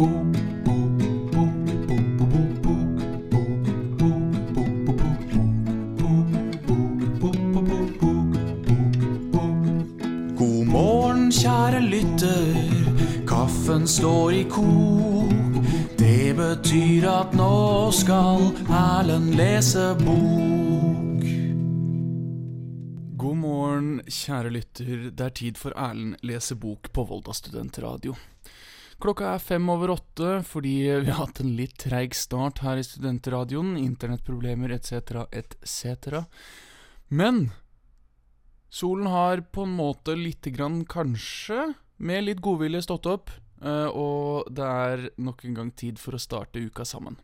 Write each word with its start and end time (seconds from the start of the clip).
God 0.00 0.08
morgen, 10.66 11.28
kjære 11.32 11.80
lytter. 11.84 12.56
Kaffen 13.28 13.84
står 13.88 14.32
i 14.32 14.42
kok. 14.48 15.60
Det 16.00 16.32
betyr 16.38 17.04
at 17.10 17.36
nå 17.36 17.90
skal 17.92 18.40
Erlend 18.72 19.36
lese 19.36 19.84
bok. 20.00 21.28
God 23.20 23.36
morgen, 23.36 24.00
kjære 24.08 24.56
lytter. 24.56 25.10
Det 25.12 25.28
er 25.28 25.36
tid 25.44 25.60
for 25.60 25.76
Erlend 25.76 26.16
lese 26.24 26.56
bok 26.56 26.88
på 26.88 27.04
Volda 27.04 27.36
studentradio. 27.36 28.16
Klokka 29.00 29.30
er 29.34 29.40
fem 29.40 29.64
over 29.72 29.94
åtte 29.94 30.30
fordi 30.44 30.74
vi 31.00 31.08
har 31.08 31.22
hatt 31.22 31.40
en 31.40 31.54
litt 31.56 31.78
treig 31.80 32.12
start 32.16 32.60
her 32.64 32.76
i 32.76 32.84
studentradioen. 32.84 33.78
Internettproblemer 33.80 34.74
etc., 34.76 35.22
etc. 35.32 36.26
Men 37.08 37.46
solen 38.68 39.08
har 39.08 39.40
på 39.52 39.64
en 39.64 39.72
måte 39.78 40.12
lite 40.18 40.52
grann, 40.52 40.82
kanskje, 40.84 41.72
med 41.96 42.26
litt 42.26 42.42
godvilje 42.44 42.84
stått 42.84 43.08
opp. 43.08 43.32
eh, 43.62 43.88
Og 43.88 44.46
det 44.52 44.64
er 44.68 45.10
nok 45.16 45.44
en 45.44 45.54
gang 45.54 45.70
tid 45.72 45.98
for 45.98 46.12
å 46.16 46.20
starte 46.20 46.60
uka 46.60 46.84
sammen. 46.84 47.16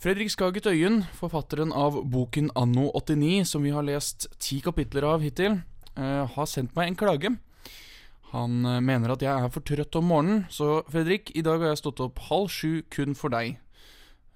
Fredrik 0.00 0.30
Skaget 0.32 0.66
Øyen, 0.66 1.02
forfatteren 1.12 1.72
av 1.76 1.98
boken 2.08 2.50
Anno 2.56 2.90
89, 2.94 3.44
som 3.44 3.62
vi 3.62 3.70
har 3.70 3.82
lest 3.84 4.26
ti 4.40 4.60
kapitler 4.60 5.04
av 5.04 5.20
hittil, 5.20 5.62
eh, 5.96 6.26
har 6.26 6.46
sendt 6.46 6.74
meg 6.74 6.88
en 6.88 6.96
klage. 6.96 7.38
Han 8.30 8.64
eh, 8.64 8.80
mener 8.84 9.14
at 9.14 9.24
jeg 9.24 9.32
er 9.32 9.50
for 9.50 9.64
trøtt 9.66 9.96
om 9.98 10.06
morgenen, 10.10 10.44
så 10.52 10.80
Fredrik, 10.90 11.32
i 11.34 11.42
dag 11.42 11.58
har 11.62 11.72
jeg 11.72 11.82
stått 11.82 12.02
opp 12.04 12.20
halv 12.28 12.50
sju 12.52 12.82
kun 12.92 13.16
for 13.18 13.32
deg. 13.34 13.58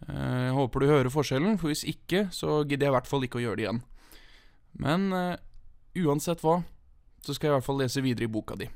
Eh, 0.09 0.41
Jeg 0.49 0.55
håper 0.57 0.83
du 0.83 0.91
hører 0.91 1.15
forskjellen, 1.15 1.59
for 1.61 1.71
hvis 1.71 1.85
ikke, 1.87 2.27
så 2.35 2.63
gidder 2.65 2.89
jeg 2.89 2.95
i 2.95 2.97
hvert 2.99 3.11
fall 3.11 3.27
ikke 3.27 3.39
å 3.39 3.45
gjøre 3.45 3.61
det 3.61 3.67
igjen. 3.69 3.83
Men 4.83 5.13
uh, 5.15 5.37
uansett 6.03 6.41
hva, 6.43 6.65
så 7.23 7.31
skal 7.37 7.47
jeg 7.47 7.53
i 7.53 7.55
hvert 7.61 7.67
fall 7.69 7.79
lese 7.79 8.03
videre 8.03 8.27
i 8.27 8.33
boka 8.35 8.57
di. 8.59 8.67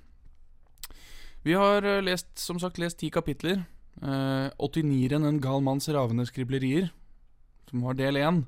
Vi 1.43 1.57
har 1.59 1.83
lest, 2.07 2.31
som 2.39 2.61
sagt 2.63 2.79
lest 2.79 3.01
ti 3.01 3.11
kapitler. 3.11 3.65
Uh, 3.99 4.47
89-eren 4.63 5.27
En 5.27 5.41
gal 5.43 5.59
manns 5.67 5.91
ravende 5.91 6.23
skriblerier, 6.29 6.93
som 7.67 7.83
var 7.83 7.99
del 7.99 8.21
én. 8.23 8.45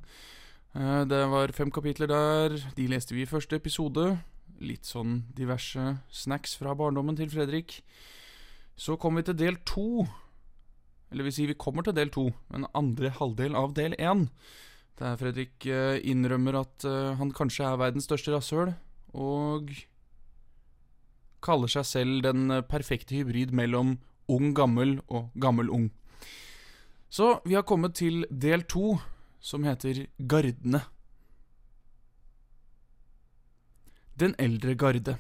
Uh, 0.79 1.03
det 1.11 1.25
var 1.35 1.51
fem 1.57 1.75
kapitler 1.75 2.07
der. 2.07 2.55
De 2.79 2.87
leste 2.87 3.19
vi 3.19 3.27
i 3.27 3.31
første 3.31 3.59
episode. 3.59 4.13
Litt 4.61 4.89
sånn 4.89 5.23
diverse 5.37 6.01
snacks 6.13 6.55
fra 6.61 6.75
barndommen 6.77 7.17
til 7.17 7.31
Fredrik. 7.33 7.81
Så 8.77 8.99
kommer 9.01 9.23
vi 9.23 9.31
til 9.31 9.39
del 9.41 9.61
to. 9.69 10.05
Eller 11.11 11.27
vi 11.27 11.33
sier 11.35 11.51
vi 11.51 11.59
kommer 11.59 11.87
til 11.87 11.97
del 11.97 12.13
to, 12.13 12.29
men 12.53 12.69
andre 12.77 13.11
halvdel 13.17 13.57
av 13.59 13.73
del 13.75 13.97
én. 13.99 14.29
Der 15.01 15.17
Fredrik 15.17 15.65
eh, 15.67 15.97
innrømmer 16.07 16.61
at 16.61 16.85
eh, 16.85 17.15
han 17.17 17.33
kanskje 17.33 17.65
er 17.67 17.81
verdens 17.81 18.07
største 18.07 18.35
rasshøl, 18.35 18.75
og 19.17 19.73
kaller 21.43 21.73
seg 21.73 21.89
selv 21.89 22.21
den 22.29 22.51
eh, 22.53 22.63
perfekte 22.63 23.17
hybrid 23.17 23.55
mellom 23.57 23.97
ung 24.31 24.53
gammel 24.55 24.99
og 25.09 25.33
gammel 25.41 25.73
ung. 25.73 25.89
Så 27.11 27.41
vi 27.49 27.57
har 27.57 27.67
kommet 27.67 27.97
til 27.99 28.23
del 28.31 28.63
to, 28.71 28.99
som 29.41 29.65
heter 29.67 30.05
Gardene. 30.31 30.85
Den 34.21 34.35
eldre 34.37 34.75
garde. 34.77 35.15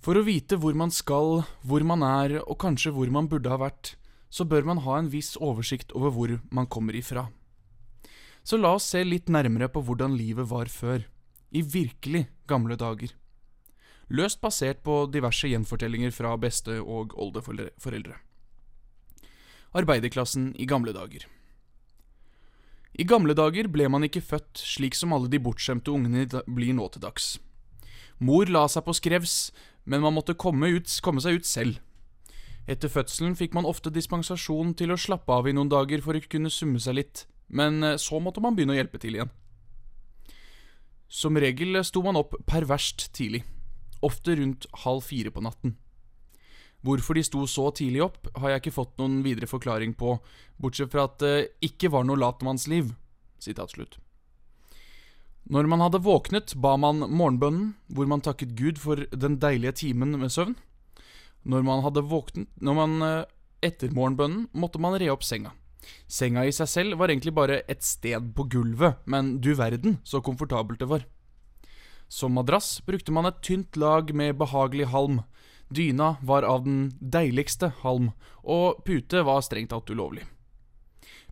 For 0.00 0.16
å 0.16 0.24
vite 0.24 0.56
hvor 0.56 0.72
man 0.72 0.90
skal, 0.90 1.42
hvor 1.60 1.84
man 1.84 2.00
er, 2.06 2.38
og 2.40 2.56
kanskje 2.62 2.94
hvor 2.96 3.10
man 3.12 3.28
burde 3.28 3.52
ha 3.52 3.58
vært, 3.60 3.96
så 4.32 4.46
bør 4.48 4.64
man 4.70 4.80
ha 4.86 4.96
en 4.96 5.10
viss 5.12 5.34
oversikt 5.36 5.92
over 5.92 6.14
hvor 6.14 6.32
man 6.50 6.70
kommer 6.72 6.96
ifra. 6.96 7.26
Så 8.42 8.56
la 8.56 8.72
oss 8.78 8.88
se 8.94 9.02
litt 9.04 9.28
nærmere 9.28 9.68
på 9.68 9.82
hvordan 9.84 10.16
livet 10.16 10.48
var 10.48 10.72
før, 10.72 11.04
i 11.52 11.60
virkelig 11.60 12.24
gamle 12.48 12.80
dager. 12.80 13.12
Løst 14.08 14.40
basert 14.40 14.80
på 14.82 15.04
diverse 15.12 15.52
gjenfortellinger 15.52 16.16
fra 16.16 16.32
beste- 16.40 16.80
og 16.80 17.12
oldeforeldre. 17.12 18.16
Arbeiderklassen 19.76 20.54
i 20.56 20.64
gamle 20.68 20.96
dager. 20.96 21.28
I 22.92 23.06
gamle 23.08 23.32
dager 23.32 23.70
ble 23.72 23.86
man 23.88 24.04
ikke 24.04 24.20
født 24.24 24.60
slik 24.60 24.96
som 24.98 25.14
alle 25.16 25.30
de 25.32 25.40
bortskjemte 25.40 25.92
ungene 25.94 26.26
blir 26.44 26.74
nå 26.76 26.90
til 26.92 27.04
dags. 27.04 27.38
Mor 28.20 28.50
la 28.52 28.66
seg 28.68 28.84
på 28.84 28.94
skrevs, 28.94 29.36
men 29.88 30.04
man 30.04 30.14
måtte 30.14 30.36
komme, 30.38 30.68
ut, 30.76 30.90
komme 31.02 31.22
seg 31.24 31.40
ut 31.40 31.48
selv. 31.48 31.80
Etter 32.70 32.92
fødselen 32.92 33.34
fikk 33.34 33.56
man 33.56 33.66
ofte 33.66 33.90
dispensasjon 33.90 34.76
til 34.78 34.92
å 34.92 35.00
slappe 35.00 35.32
av 35.34 35.48
i 35.48 35.54
noen 35.56 35.72
dager 35.72 36.04
for 36.04 36.14
å 36.14 36.22
kunne 36.30 36.52
summe 36.52 36.78
seg 36.82 37.00
litt, 37.00 37.24
men 37.50 37.82
eh, 37.82 37.98
så 37.98 38.20
måtte 38.22 38.44
man 38.44 38.54
begynne 38.54 38.76
å 38.76 38.78
hjelpe 38.78 39.00
til 39.02 39.16
igjen. 39.16 39.32
Som 41.12 41.36
regel 41.40 41.80
sto 41.84 42.04
man 42.04 42.20
opp 42.20 42.36
perverst 42.48 43.08
tidlig, 43.16 43.42
ofte 44.04 44.36
rundt 44.38 44.68
halv 44.84 45.02
fire 45.08 45.32
på 45.34 45.42
natten. 45.44 45.74
Hvorfor 46.82 47.14
de 47.14 47.22
sto 47.26 47.44
så 47.46 47.68
tidlig 47.70 48.02
opp, 48.02 48.26
har 48.42 48.52
jeg 48.52 48.62
ikke 48.62 48.74
fått 48.74 48.96
noen 48.98 49.20
videre 49.22 49.46
forklaring 49.50 49.94
på, 49.98 50.16
bortsett 50.58 50.90
fra 50.90 51.06
at 51.06 51.20
det 51.22 51.36
ikke 51.62 51.92
var 51.94 52.06
noe 52.08 52.18
latmannsliv. 52.18 52.90
Sitat 53.42 53.74
slutt. 53.74 53.98
Når 55.52 55.66
man 55.70 55.82
hadde 55.82 56.02
våknet, 56.02 56.54
ba 56.54 56.76
man 56.78 57.02
morgenbønnen, 57.10 57.72
hvor 57.90 58.06
man 58.10 58.22
takket 58.22 58.54
Gud 58.58 58.78
for 58.82 59.06
den 59.10 59.40
deilige 59.42 59.74
timen 59.82 60.14
med 60.18 60.30
søvn. 60.34 60.54
Når 61.42 61.64
man 61.66 61.80
hadde 61.82 62.04
våknet 62.06 62.46
Når 62.62 62.74
man 62.76 63.02
eh, 63.02 63.24
etter 63.66 63.90
morgenbønnen 63.90 64.46
måtte 64.54 64.78
man 64.82 64.94
re 64.98 65.08
opp 65.10 65.24
senga. 65.26 65.50
Senga 66.06 66.44
i 66.46 66.54
seg 66.54 66.70
selv 66.70 67.00
var 67.00 67.10
egentlig 67.10 67.34
bare 67.34 67.62
et 67.70 67.82
sted 67.82 68.30
på 68.36 68.46
gulvet, 68.50 69.02
men 69.06 69.40
du 69.42 69.52
verden 69.58 69.98
så 70.06 70.22
komfortabelt 70.22 70.78
det 70.82 70.90
var. 70.90 71.06
Som 72.06 72.36
madrass 72.36 72.76
brukte 72.86 73.14
man 73.14 73.26
et 73.26 73.42
tynt 73.42 73.78
lag 73.80 74.12
med 74.14 74.38
behagelig 74.38 74.90
halm. 74.92 75.22
Dyna 75.72 76.16
var 76.22 76.42
av 76.42 76.64
den 76.64 76.92
deiligste 77.00 77.72
halm, 77.82 78.10
og 78.42 78.84
pute 78.86 79.22
var 79.26 79.42
strengt 79.44 79.72
tatt 79.72 79.90
ulovlig. 79.90 80.26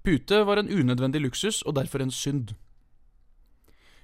Pute 0.03 0.45
var 0.49 0.57
en 0.57 0.71
unødvendig 0.71 1.21
luksus 1.21 1.63
og 1.63 1.77
derfor 1.77 2.01
en 2.01 2.15
synd. 2.15 2.55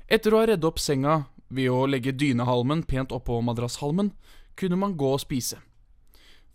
Etter 0.07 0.35
å 0.35 0.43
ha 0.43 0.51
redd 0.51 0.65
opp 0.65 0.79
senga 0.79 1.25
ved 1.49 1.71
å 1.73 1.87
legge 1.89 2.13
dynehalmen 2.13 2.85
pent 2.87 3.15
oppå 3.15 3.41
madrasshalmen, 3.43 4.13
kunne 4.57 4.77
man 4.77 4.97
gå 4.97 5.09
og 5.15 5.23
spise. 5.25 5.59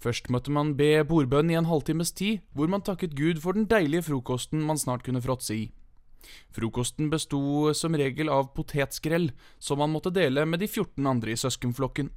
Først 0.02 0.32
måtte 0.34 0.54
man 0.54 0.74
be 0.78 1.04
bordbønn 1.06 1.52
i 1.52 1.58
en 1.60 1.70
halvtimes 1.70 2.14
tid, 2.18 2.42
hvor 2.58 2.70
man 2.72 2.82
takket 2.82 3.14
Gud 3.18 3.42
for 3.44 3.54
den 3.58 3.68
deilige 3.70 4.08
frokosten 4.10 4.64
man 4.66 4.80
snart 4.82 5.06
kunne 5.06 5.22
fråtse 5.22 5.58
i. 5.58 5.68
Frokosten 6.54 7.10
besto 7.12 7.74
som 7.78 7.98
regel 7.98 8.30
av 8.30 8.52
potetskrell, 8.56 9.30
som 9.60 9.82
man 9.82 9.94
måtte 9.94 10.14
dele 10.14 10.46
med 10.46 10.62
de 10.62 10.68
14 10.68 11.08
andre 11.08 11.34
i 11.34 11.40
søskenflokken. 11.40 12.10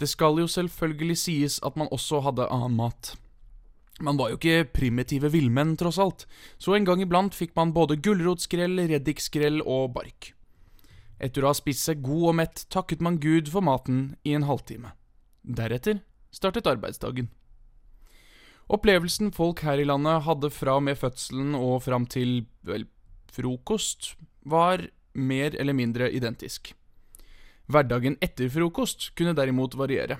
Det 0.00 0.08
skal 0.08 0.38
jo 0.40 0.48
selvfølgelig 0.48 1.18
sies 1.20 1.58
at 1.66 1.76
man 1.76 1.90
også 1.92 2.22
hadde 2.24 2.48
annen 2.48 2.78
mat. 2.78 3.14
Man 4.00 4.16
var 4.16 4.30
jo 4.32 4.38
ikke 4.38 4.70
primitive 4.72 5.28
villmenn, 5.28 5.74
tross 5.76 5.98
alt, 6.00 6.24
så 6.56 6.72
en 6.72 6.86
gang 6.88 7.02
iblant 7.04 7.36
fikk 7.36 7.52
man 7.58 7.74
både 7.76 7.98
gulrotskrell, 8.00 8.80
reddikskrell 8.88 9.60
og 9.60 9.92
bark. 9.98 10.30
Etter 11.20 11.44
å 11.44 11.50
ha 11.50 11.56
spist 11.56 11.84
seg 11.84 12.00
god 12.00 12.30
og 12.30 12.38
mett 12.38 12.64
takket 12.72 13.04
man 13.04 13.20
Gud 13.20 13.50
for 13.52 13.60
maten 13.60 14.14
i 14.24 14.32
en 14.38 14.48
halvtime. 14.48 14.94
Deretter 15.44 16.00
startet 16.32 16.70
arbeidsdagen. 16.70 17.28
Opplevelsen 18.72 19.34
folk 19.36 19.60
her 19.66 19.82
i 19.82 19.84
landet 19.84 20.24
hadde 20.24 20.48
fra 20.54 20.78
og 20.78 20.86
med 20.86 20.96
fødselen 20.96 21.56
og 21.58 21.82
fram 21.84 22.06
til, 22.08 22.46
vel, 22.64 22.86
frokost, 23.34 24.14
var 24.48 24.86
mer 25.12 25.56
eller 25.58 25.76
mindre 25.76 26.08
identisk. 26.14 26.72
Hverdagen 27.70 28.16
etter 28.24 28.50
frokost 28.50 29.12
kunne 29.14 29.36
derimot 29.36 29.76
variere. 29.78 30.18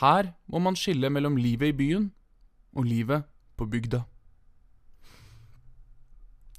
Her 0.00 0.34
må 0.50 0.60
man 0.60 0.76
skille 0.76 1.08
mellom 1.12 1.38
livet 1.40 1.72
i 1.72 1.76
byen 1.76 2.10
og 2.74 2.88
livet 2.88 3.24
på 3.56 3.68
bygda. 3.70 4.02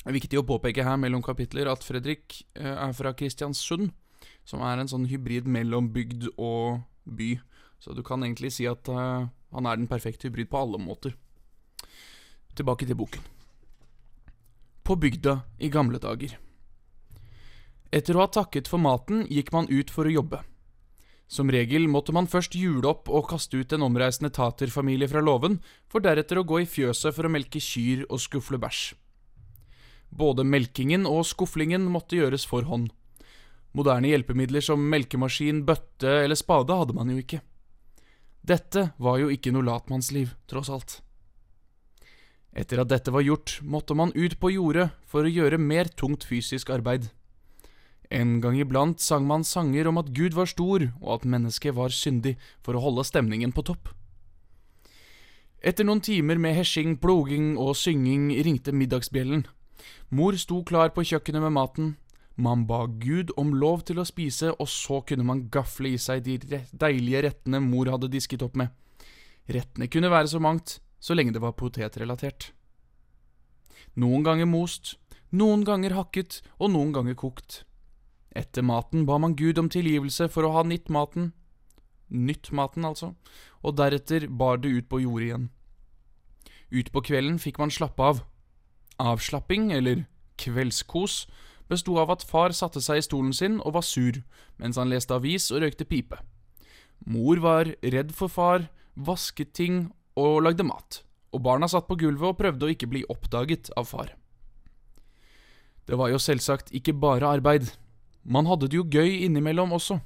Det 0.06 0.12
er 0.12 0.18
viktig 0.20 0.40
å 0.40 0.46
påpeke 0.46 0.86
her 0.86 0.98
mellom 1.02 1.24
kapitler 1.26 1.70
at 1.70 1.84
Fredrik 1.86 2.40
eh, 2.54 2.74
er 2.74 2.94
fra 2.94 3.14
Kristiansund, 3.18 3.90
som 4.46 4.62
er 4.62 4.78
en 4.78 4.90
sånn 4.90 5.08
hybrid 5.10 5.50
mellom 5.50 5.90
bygd 5.94 6.30
og 6.38 6.84
by. 7.06 7.36
Så 7.82 7.94
du 7.98 8.04
kan 8.06 8.24
egentlig 8.24 8.54
si 8.54 8.68
at 8.70 8.86
eh, 8.90 9.26
han 9.26 9.70
er 9.70 9.82
den 9.82 9.90
perfekte 9.90 10.30
hybrid 10.30 10.50
på 10.52 10.62
alle 10.62 10.82
måter. 10.82 11.18
Tilbake 12.56 12.88
til 12.88 12.98
boken. 12.98 13.26
På 14.86 14.96
bygda 15.02 15.40
i 15.58 15.74
gamle 15.74 16.00
dager. 16.02 16.38
Etter 17.96 18.18
å 18.18 18.26
ha 18.26 18.28
takket 18.28 18.68
for 18.68 18.82
maten 18.82 19.24
gikk 19.32 19.54
man 19.56 19.70
ut 19.72 19.94
for 19.94 20.08
å 20.08 20.12
jobbe. 20.12 20.42
Som 21.32 21.50
regel 21.50 21.88
måtte 21.90 22.14
man 22.14 22.28
først 22.30 22.58
jule 22.60 22.90
opp 22.92 23.08
og 23.10 23.30
kaste 23.32 23.58
ut 23.58 23.72
en 23.74 23.86
omreisende 23.88 24.34
taterfamilie 24.36 25.08
fra 25.10 25.24
låven, 25.24 25.62
for 25.88 26.04
deretter 26.04 26.38
å 26.38 26.46
gå 26.46 26.62
i 26.62 26.68
fjøset 26.70 27.16
for 27.16 27.26
å 27.26 27.32
melke 27.32 27.62
kyr 27.64 28.04
og 28.10 28.22
skufle 28.22 28.60
bæsj. 28.62 28.94
Både 30.12 30.46
melkingen 30.46 31.08
og 31.10 31.24
skuflingen 31.26 31.88
måtte 31.92 32.20
gjøres 32.20 32.46
for 32.48 32.68
hånd. 32.68 32.92
Moderne 33.76 34.12
hjelpemidler 34.12 34.64
som 34.64 34.84
melkemaskin, 34.92 35.66
bøtte 35.68 36.22
eller 36.22 36.40
spade 36.40 36.76
hadde 36.76 36.96
man 36.96 37.10
jo 37.12 37.18
ikke. 37.20 37.42
Dette 38.46 38.92
var 39.02 39.18
jo 39.20 39.32
ikke 39.34 39.52
noe 39.56 39.66
latmannsliv, 39.66 40.36
tross 40.48 40.70
alt. 40.70 41.00
Etter 42.56 42.80
at 42.84 42.92
dette 42.92 43.12
var 43.12 43.26
gjort, 43.26 43.58
måtte 43.64 43.98
man 43.98 44.14
ut 44.16 44.38
på 44.40 44.54
jordet 44.54 44.92
for 45.10 45.26
å 45.26 45.32
gjøre 45.32 45.60
mer 45.60 45.90
tungt 45.92 46.24
fysisk 46.28 46.70
arbeid. 46.72 47.10
En 48.12 48.40
gang 48.42 48.58
iblant 48.60 49.02
sang 49.02 49.26
man 49.28 49.44
sanger 49.44 49.88
om 49.90 49.98
at 49.98 50.14
Gud 50.14 50.36
var 50.38 50.50
stor, 50.50 50.92
og 51.02 51.12
at 51.20 51.30
mennesket 51.30 51.76
var 51.76 51.94
syndig, 51.94 52.36
for 52.62 52.78
å 52.78 52.84
holde 52.84 53.06
stemningen 53.08 53.54
på 53.56 53.66
topp. 53.66 53.90
Etter 55.66 55.88
noen 55.88 56.04
timer 56.06 56.38
med 56.38 56.54
hesjing, 56.54 56.98
ploging 57.02 57.56
og 57.58 57.74
synging 57.80 58.30
ringte 58.46 58.74
middagsbjellen. 58.76 59.48
Mor 60.14 60.38
sto 60.38 60.62
klar 60.64 60.92
på 60.94 61.06
kjøkkenet 61.10 61.42
med 61.42 61.56
maten. 61.56 61.96
Man 62.36 62.68
ba 62.70 62.84
Gud 62.86 63.32
om 63.40 63.54
lov 63.56 63.86
til 63.88 63.98
å 63.98 64.06
spise, 64.06 64.52
og 64.60 64.70
så 64.70 65.00
kunne 65.08 65.26
man 65.26 65.48
gafle 65.50 65.96
i 65.96 66.02
seg 66.02 66.26
de 66.26 66.38
deilige 66.70 67.24
rettene 67.26 67.64
mor 67.64 67.90
hadde 67.90 68.12
disket 68.14 68.44
opp 68.46 68.60
med. 68.60 68.70
Rettene 69.50 69.90
kunne 69.90 70.12
være 70.12 70.30
så 70.30 70.42
mangt, 70.44 70.80
så 71.00 71.16
lenge 71.18 71.34
det 71.34 71.42
var 71.42 71.56
potetrelatert. 71.58 72.52
Noen 73.96 74.26
ganger 74.26 74.50
most, 74.50 74.98
noen 75.32 75.64
ganger 75.66 75.96
hakket 75.96 76.42
og 76.60 76.74
noen 76.76 76.92
ganger 76.94 77.18
kokt. 77.18 77.64
Etter 78.36 78.66
maten 78.68 79.06
ba 79.08 79.18
man 79.22 79.36
Gud 79.40 79.60
om 79.62 79.70
tilgivelse 79.72 80.28
for 80.32 80.44
å 80.44 80.54
ha 80.58 80.64
nytt 80.68 80.92
maten, 80.92 81.32
nytt 82.12 82.52
maten 82.52 82.86
altså, 82.86 83.14
og 83.64 83.78
deretter 83.80 84.28
bar 84.28 84.60
det 84.62 84.74
ut 84.76 84.90
på 84.92 85.00
jordet 85.06 85.30
igjen. 85.30 85.50
Utpå 86.76 87.04
kvelden 87.08 87.40
fikk 87.40 87.62
man 87.62 87.72
slappe 87.72 88.04
av. 88.04 88.22
Avslapping, 89.00 89.72
eller 89.76 90.06
kveldskos, 90.42 91.26
besto 91.72 91.96
av 92.02 92.12
at 92.14 92.26
far 92.28 92.54
satte 92.56 92.82
seg 92.84 93.00
i 93.00 93.06
stolen 93.06 93.34
sin 93.34 93.60
og 93.62 93.78
var 93.78 93.86
sur, 93.88 94.20
mens 94.60 94.80
han 94.80 94.92
leste 94.92 95.16
avis 95.16 95.48
og 95.54 95.64
røykte 95.64 95.88
pipe. 95.88 96.20
Mor 97.06 97.40
var 97.44 97.72
redd 97.84 98.14
for 98.16 98.32
far, 98.32 98.68
vasket 98.96 99.54
ting 99.56 99.88
og 100.20 100.44
lagde 100.46 100.68
mat, 100.68 101.02
og 101.32 101.44
barna 101.48 101.68
satt 101.72 101.88
på 101.88 101.98
gulvet 102.00 102.34
og 102.34 102.40
prøvde 102.40 102.68
å 102.68 102.76
ikke 102.76 102.92
bli 102.92 103.04
oppdaget 103.12 103.72
av 103.80 103.90
far. 103.90 104.14
Det 105.86 105.98
var 106.00 106.10
jo 106.10 106.22
selvsagt 106.22 106.72
ikke 106.74 106.96
bare 106.98 107.30
arbeid. 107.38 107.70
Man 108.26 108.50
hadde 108.50 108.68
det 108.68 108.80
jo 108.80 108.88
gøy 108.90 109.22
innimellom 109.26 109.74
også. 109.76 110.00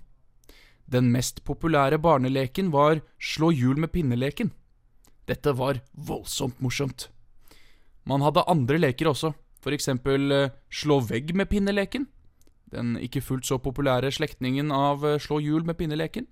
Den 0.92 1.12
mest 1.14 1.44
populære 1.46 2.00
barneleken 2.02 2.72
var 2.74 3.00
slå 3.22 3.52
hjul 3.56 3.80
med 3.80 3.94
pinneleken. 3.94 4.52
Dette 5.30 5.54
var 5.56 5.80
voldsomt 5.94 6.60
morsomt. 6.60 7.10
Man 8.04 8.24
hadde 8.26 8.48
andre 8.50 8.80
leker 8.80 9.12
også, 9.12 9.34
for 9.62 9.76
eksempel 9.76 10.32
eh, 10.34 10.50
slå 10.72 11.00
vegg 11.06 11.36
med 11.36 11.50
pinneleken. 11.52 12.08
Den 12.74 12.98
ikke 12.98 13.22
fullt 13.22 13.46
så 13.46 13.60
populære 13.62 14.12
slektningen 14.12 14.74
av 14.74 15.06
eh, 15.06 15.20
slå 15.22 15.40
hjul 15.44 15.66
med 15.66 15.78
pinneleken. 15.78 16.28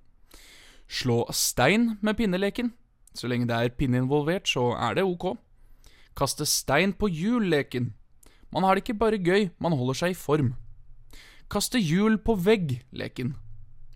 Slå 0.89 1.23
stein 1.31 1.97
med 2.01 2.17
pinneleken. 2.17 2.73
Så 3.13 3.29
lenge 3.29 3.47
det 3.49 3.55
er 3.55 3.75
pinne 3.77 4.01
involvert, 4.01 4.49
så 4.49 4.71
er 4.75 4.97
det 4.97 5.05
ok. 5.05 5.35
Kaste 6.17 6.45
stein 6.49 6.93
på 6.93 7.09
hjul-leken. 7.09 7.91
Man 8.53 8.63
har 8.63 8.75
det 8.75 8.85
ikke 8.85 8.99
bare 8.99 9.21
gøy, 9.21 9.49
man 9.59 9.75
holder 9.77 10.01
seg 10.01 10.15
i 10.15 10.17
form. 10.17 10.55
Kaste 11.47 11.79
hjul 11.79 12.17
på 12.19 12.35
vegg-leken. 12.43 13.35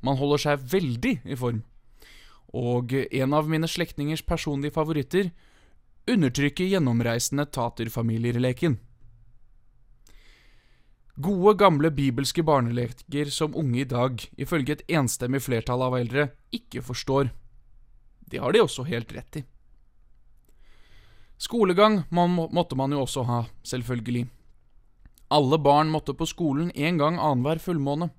Man 0.01 0.18
holder 0.18 0.42
seg 0.45 0.68
veldig 0.71 1.18
i 1.27 1.38
form. 1.38 1.63
Og 2.56 2.94
en 2.95 3.33
av 3.36 3.50
mine 3.51 3.68
slektningers 3.69 4.24
personlige 4.27 4.75
favoritter 4.75 5.31
undertrykke 6.09 6.65
gjennomreisende 6.65 7.45
taterfamilier-leken. 7.53 8.80
Gode, 11.21 11.53
gamle 11.59 11.92
bibelske 11.94 12.44
barneleker 12.44 13.30
som 13.30 13.56
unge 13.56 13.83
i 13.83 13.88
dag, 13.88 14.24
ifølge 14.39 14.77
et 14.77 14.86
enstemmig 14.89 15.44
flertall 15.45 15.83
av 15.86 15.97
eldre, 16.00 16.31
ikke 16.56 16.81
forstår. 16.81 17.30
Det 18.31 18.39
har 18.39 18.56
de 18.56 18.63
også 18.63 18.88
helt 18.88 19.12
rett 19.13 19.42
i. 19.42 19.45
Skolegang 21.42 22.04
måtte 22.09 22.77
man 22.80 22.94
jo 22.95 23.04
også 23.04 23.25
ha, 23.27 23.44
selvfølgelig. 23.68 24.27
Alle 25.31 25.57
barn 25.57 25.88
måtte 25.88 26.13
på 26.13 26.28
skolen 26.28 26.74
en 26.75 26.98
gang 27.00 27.16
annenhver 27.16 27.62
fullmåne. 27.63 28.10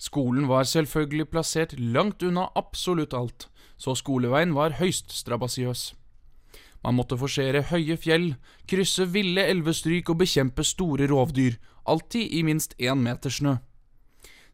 Skolen 0.00 0.48
var 0.48 0.64
selvfølgelig 0.66 1.28
plassert 1.30 1.74
langt 1.78 2.22
unna 2.26 2.48
absolutt 2.58 3.14
alt, 3.14 3.46
så 3.76 3.94
skoleveien 3.94 4.54
var 4.56 4.74
høyst 4.80 5.12
strabasiøs. 5.14 5.92
Man 6.82 6.96
måtte 6.96 7.18
forsere 7.20 7.62
høye 7.68 7.96
fjell, 8.00 8.32
krysse 8.66 9.04
ville 9.12 9.44
elvestryk 9.52 10.10
og 10.10 10.22
bekjempe 10.22 10.64
store 10.64 11.06
rovdyr, 11.10 11.58
alltid 11.84 12.32
i 12.32 12.42
minst 12.42 12.74
én 12.80 13.04
meter 13.04 13.30
snø. 13.30 13.58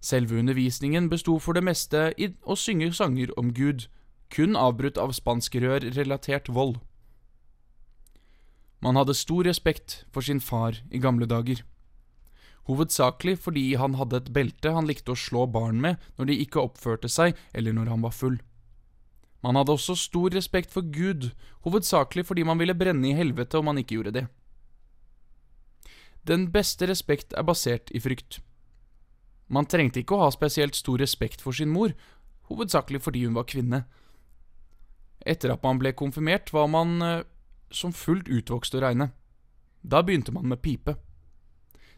Selve 0.03 0.37
undervisningen 0.39 1.09
besto 1.09 1.39
for 1.39 1.57
det 1.57 1.65
meste 1.65 2.11
i 2.19 2.33
å 2.45 2.59
synge 2.59 2.91
sanger 2.93 3.33
om 3.41 3.55
Gud, 3.55 3.87
kun 4.35 4.59
avbrutt 4.59 4.99
av 4.99 5.15
spanskrørrelatert 5.17 6.51
vold. 6.53 6.77
Man 8.85 8.99
hadde 8.99 9.17
stor 9.17 9.47
respekt 9.49 10.05
for 10.13 10.25
sin 10.25 10.41
far 10.41 10.81
i 10.91 11.01
gamle 11.01 11.27
dager. 11.27 11.63
Hovedsakelig 12.67 13.39
fordi 13.45 13.77
han 13.79 13.95
hadde 13.95 14.21
et 14.21 14.33
belte 14.35 14.73
han 14.75 14.89
likte 14.89 15.15
å 15.15 15.19
slå 15.19 15.47
barn 15.47 15.79
med 15.81 16.03
når 16.19 16.31
de 16.31 16.39
ikke 16.43 16.65
oppførte 16.65 17.09
seg 17.11 17.39
eller 17.55 17.77
når 17.77 17.93
han 17.95 18.03
var 18.05 18.15
full. 18.15 18.41
Man 19.47 19.55
hadde 19.55 19.77
også 19.77 19.95
stor 19.99 20.35
respekt 20.35 20.73
for 20.75 20.83
Gud, 20.83 21.31
hovedsakelig 21.63 22.27
fordi 22.27 22.43
man 22.47 22.59
ville 22.59 22.75
brenne 22.75 23.13
i 23.13 23.15
helvete 23.15 23.61
om 23.61 23.71
man 23.71 23.79
ikke 23.79 24.01
gjorde 24.01 24.17
det. 24.17 24.25
Den 26.27 26.49
beste 26.51 26.89
respekt 26.91 27.37
er 27.39 27.47
basert 27.47 27.93
i 27.95 28.03
frykt. 28.03 28.41
Man 29.47 29.69
trengte 29.71 30.03
ikke 30.03 30.17
å 30.17 30.25
ha 30.25 30.33
spesielt 30.35 30.75
stor 30.75 30.99
respekt 30.99 31.45
for 31.45 31.55
sin 31.55 31.71
mor, 31.71 31.95
hovedsakelig 32.51 33.05
fordi 33.05 33.23
hun 33.29 33.39
var 33.39 33.47
kvinne. 33.47 33.85
Etter 35.23 35.55
at 35.55 35.63
man 35.63 35.79
ble 35.79 35.95
konfirmert, 35.95 36.51
var 36.55 36.67
man 36.71 36.99
eh, 37.03 37.23
som 37.71 37.93
fullt 37.93 38.29
utvokst 38.29 38.75
å 38.75 38.83
regne. 38.83 39.11
Da 39.83 40.03
begynte 40.03 40.33
man 40.35 40.49
med 40.51 40.63
pipe. 40.63 40.97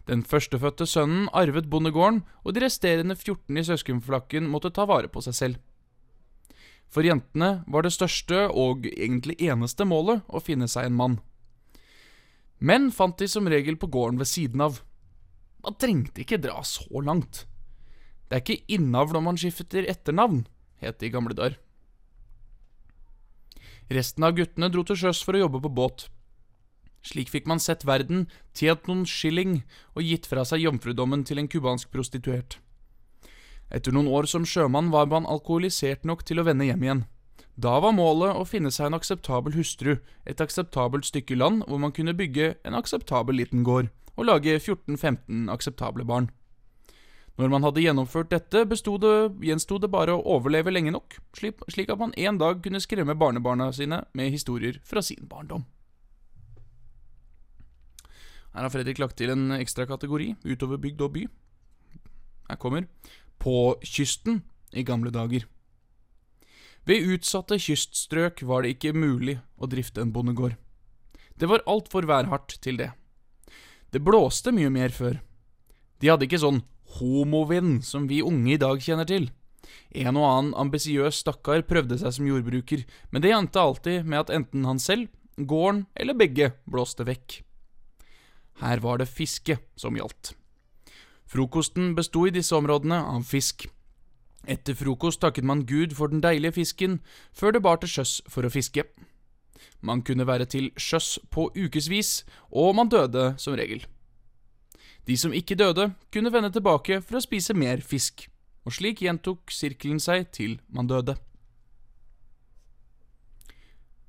Den 0.08 0.22
førstefødte 0.24 0.86
sønnen 0.88 1.28
arvet 1.36 1.68
bondegården, 1.68 2.22
og 2.44 2.54
de 2.54 2.64
resterende 2.64 3.16
14 3.16 3.60
i 3.60 3.64
søskenflakken 3.64 4.48
måtte 4.48 4.72
ta 4.72 4.86
vare 4.88 5.10
på 5.12 5.20
seg 5.24 5.36
selv. 5.36 5.58
For 6.88 7.04
jentene 7.04 7.62
var 7.68 7.84
det 7.84 7.92
største 7.92 8.46
og 8.48 8.86
egentlig 8.88 9.36
eneste 9.44 9.84
målet 9.84 10.24
å 10.28 10.40
finne 10.40 10.68
seg 10.68 10.88
en 10.88 10.96
mann. 10.96 11.18
Menn 12.58 12.88
fant 12.90 13.18
de 13.20 13.28
som 13.28 13.46
regel 13.46 13.76
på 13.76 13.90
gården 13.92 14.18
ved 14.18 14.30
siden 14.30 14.64
av. 14.64 14.80
Man 15.62 15.76
trengte 15.76 16.24
ikke 16.24 16.40
dra 16.40 16.62
så 16.64 17.04
langt. 17.04 17.44
Det 18.28 18.38
er 18.38 18.44
ikke 18.44 18.74
innavl 18.78 19.14
når 19.16 19.24
man 19.28 19.40
skifter 19.40 19.86
etternavn, 19.88 20.46
het 20.80 20.98
det 20.98 21.10
i 21.10 21.12
gamle 21.12 21.36
dager. 21.36 21.60
Resten 23.88 24.24
av 24.24 24.36
guttene 24.36 24.68
dro 24.68 24.84
til 24.84 24.98
sjøs 25.00 25.22
for 25.24 25.36
å 25.36 25.46
jobbe 25.46 25.62
på 25.64 25.72
båt. 25.72 26.08
Slik 27.08 27.30
fikk 27.32 27.46
man 27.48 27.60
sett 27.62 27.86
verden, 27.88 28.26
tjent 28.52 28.88
noen 28.88 29.06
skilling 29.08 29.62
og 29.94 30.02
gitt 30.04 30.26
fra 30.28 30.44
seg 30.44 30.64
jomfrudommen 30.66 31.22
til 31.24 31.40
en 31.40 31.48
cubansk 31.48 31.92
prostituert. 31.94 32.58
Etter 33.72 33.92
noen 33.92 34.08
år 34.08 34.28
som 34.28 34.44
sjømann 34.48 34.90
var 34.92 35.08
man 35.08 35.28
alkoholisert 35.28 36.04
nok 36.04 36.24
til 36.28 36.40
å 36.40 36.46
vende 36.48 36.68
hjem 36.68 36.84
igjen. 36.84 37.04
Da 37.58 37.78
var 37.82 37.96
målet 37.96 38.36
å 38.38 38.46
finne 38.46 38.70
seg 38.70 38.88
en 38.88 38.98
akseptabel 38.98 39.56
hustru, 39.56 39.96
et 40.24 40.40
akseptabelt 40.40 41.08
stykke 41.08 41.36
land 41.36 41.64
hvor 41.66 41.80
man 41.82 41.94
kunne 41.96 42.16
bygge 42.16 42.54
en 42.64 42.76
akseptabel 42.78 43.40
liten 43.40 43.64
gård, 43.66 43.88
og 44.16 44.28
lage 44.28 44.58
14-15 44.60 45.48
akseptable 45.52 46.06
barn. 46.06 46.28
Når 47.38 47.50
man 47.52 47.62
hadde 47.62 47.82
gjennomført 47.84 48.32
dette, 48.32 48.64
det, 48.66 49.16
gjensto 49.46 49.76
det 49.78 49.90
bare 49.92 50.16
å 50.16 50.22
overleve 50.36 50.72
lenge 50.74 50.90
nok, 50.90 51.20
slik, 51.38 51.60
slik 51.70 51.90
at 51.94 52.00
man 52.00 52.14
en 52.18 52.38
dag 52.40 52.62
kunne 52.64 52.80
skremme 52.82 53.14
barnebarna 53.14 53.70
sine 53.72 54.00
med 54.18 54.32
historier 54.34 54.80
fra 54.82 55.02
sin 55.06 55.28
barndom. 55.30 55.62
Her 58.56 58.66
har 58.66 58.72
Fredrik 58.74 58.98
lagt 58.98 59.20
til 59.20 59.30
en 59.30 59.52
ekstra 59.54 59.86
kategori, 59.86 60.32
utover 60.50 60.80
bygd 60.82 61.04
og 61.06 61.12
by. 61.14 61.22
Her 62.48 62.58
kommer 62.58 62.88
på 63.38 63.76
kysten 63.86 64.40
i 64.74 64.82
gamle 64.82 65.12
dager. 65.14 65.46
Ved 66.88 67.06
utsatte 67.06 67.60
kyststrøk 67.60 68.42
var 68.48 68.64
det 68.64 68.74
ikke 68.74 68.96
mulig 68.96 69.36
å 69.60 69.68
drifte 69.70 70.02
en 70.02 70.10
bondegård. 70.10 70.56
Det 71.38 71.46
var 71.46 71.62
altfor 71.70 72.08
værhardt 72.08 72.56
til 72.64 72.80
det. 72.80 72.90
Det 73.94 74.02
blåste 74.02 74.50
mye 74.50 74.72
mer 74.74 74.90
før. 74.90 75.20
De 76.02 76.10
hadde 76.10 76.26
ikke 76.26 76.42
sånn 76.42 76.64
homovind 76.96 77.84
som 77.84 78.08
vi 78.08 78.22
unge 78.24 78.54
i 78.54 78.60
dag 78.60 78.80
kjenner 78.82 79.08
til. 79.08 79.28
En 79.92 80.16
og 80.16 80.26
annen 80.28 80.54
ambisiøs 80.56 81.20
stakkar 81.22 81.64
prøvde 81.68 81.98
seg 82.00 82.14
som 82.16 82.28
jordbruker, 82.28 82.84
men 83.12 83.24
det 83.24 83.34
endte 83.36 83.60
alltid 83.60 84.08
med 84.08 84.24
at 84.24 84.32
enten 84.34 84.64
han 84.68 84.80
selv, 84.80 85.08
gården 85.38 85.86
eller 85.94 86.16
begge 86.18 86.52
blåste 86.68 87.06
vekk. 87.08 87.40
Her 88.62 88.82
var 88.82 88.98
det 88.98 89.10
fiske 89.10 89.58
som 89.78 89.96
gjaldt. 89.96 90.32
Frokosten 91.28 91.92
besto 91.94 92.24
i 92.26 92.32
disse 92.34 92.56
områdene 92.56 92.98
av 93.12 93.26
fisk. 93.28 93.68
Etter 94.48 94.74
frokost 94.78 95.20
takket 95.20 95.44
man 95.44 95.66
Gud 95.68 95.92
for 95.94 96.08
den 96.08 96.22
deilige 96.24 96.56
fisken, 96.56 96.98
før 97.36 97.52
det 97.52 97.62
bar 97.62 97.78
til 97.82 97.92
sjøs 97.92 98.18
for 98.32 98.46
å 98.46 98.52
fiske. 98.52 98.86
Man 99.84 100.02
kunne 100.02 100.26
være 100.26 100.46
til 100.48 100.70
sjøs 100.80 101.18
på 101.30 101.50
ukevis, 101.54 102.24
og 102.50 102.74
man 102.78 102.90
døde 102.90 103.34
som 103.38 103.58
regel. 103.58 103.84
De 105.08 105.16
som 105.16 105.32
ikke 105.32 105.56
døde, 105.56 105.90
kunne 106.12 106.32
vende 106.32 106.52
tilbake 106.52 107.00
for 107.00 107.16
å 107.16 107.24
spise 107.24 107.56
mer 107.56 107.80
fisk, 107.80 108.26
og 108.68 108.76
slik 108.76 109.00
gjentok 109.02 109.48
sirkelen 109.54 110.02
seg 110.02 110.28
til 110.36 110.58
man 110.68 110.90
døde. 110.90 111.16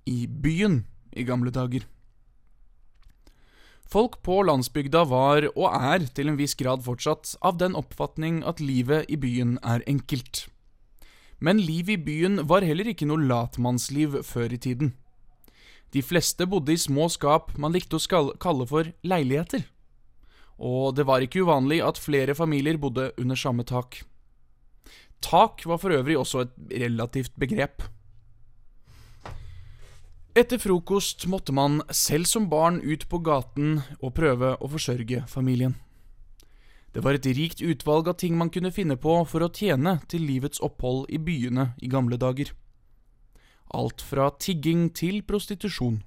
i 0.10 0.26
byen 0.28 0.84
i 1.14 1.26
gamle 1.28 1.54
dager. 1.54 1.86
Folk 3.90 4.20
på 4.26 4.42
landsbygda 4.46 5.02
var, 5.10 5.48
og 5.56 5.74
er 5.74 6.06
til 6.14 6.30
en 6.30 6.38
viss 6.38 6.54
grad 6.58 6.84
fortsatt, 6.86 7.34
av 7.42 7.58
den 7.58 7.78
oppfatning 7.78 8.44
at 8.46 8.62
livet 8.62 9.10
i 9.10 9.18
byen 9.18 9.58
er 9.66 9.86
enkelt. 9.90 10.46
Men 11.40 11.62
liv 11.64 11.90
i 11.90 11.98
byen 11.98 12.44
var 12.52 12.66
heller 12.68 12.92
ikke 12.92 13.08
noe 13.10 13.26
latmannsliv 13.26 14.22
før 14.28 14.54
i 14.54 14.62
tiden. 14.62 14.94
De 15.90 16.04
fleste 16.06 16.46
bodde 16.46 16.76
i 16.76 16.78
små 16.78 17.08
skap 17.10 17.56
man 17.58 17.74
likte 17.74 17.98
å 17.98 18.26
kalle 18.38 18.68
for 18.70 18.92
leiligheter. 19.02 19.66
Og 20.60 20.96
det 20.96 21.06
var 21.08 21.24
ikke 21.24 21.46
uvanlig 21.48 21.80
at 21.86 22.00
flere 22.02 22.36
familier 22.36 22.78
bodde 22.78 23.12
under 23.18 23.40
samme 23.40 23.64
tak. 23.64 24.02
Tak 25.24 25.66
var 25.66 25.80
for 25.80 25.96
øvrig 25.96 26.18
også 26.20 26.46
et 26.46 26.54
relativt 26.84 27.32
begrep. 27.40 27.84
Etter 30.36 30.60
frokost 30.62 31.26
måtte 31.28 31.52
man 31.56 31.82
selv 31.92 32.28
som 32.30 32.48
barn 32.52 32.80
ut 32.84 33.08
på 33.10 33.20
gaten 33.26 33.80
og 34.00 34.14
prøve 34.16 34.54
å 34.60 34.70
forsørge 34.72 35.24
familien. 35.28 35.76
Det 36.94 37.04
var 37.06 37.18
et 37.18 37.28
rikt 37.38 37.62
utvalg 37.62 38.08
av 38.10 38.18
ting 38.22 38.38
man 38.38 38.52
kunne 38.54 38.72
finne 38.74 38.98
på 38.98 39.14
for 39.30 39.46
å 39.46 39.52
tjene 39.54 40.00
til 40.10 40.24
livets 40.26 40.62
opphold 40.64 41.10
i 41.10 41.20
byene 41.22 41.74
i 41.82 41.90
gamle 41.92 42.18
dager. 42.18 42.54
Alt 43.76 44.02
fra 44.02 44.30
tigging 44.42 44.90
til 44.98 45.22
prostitusjon. 45.22 46.00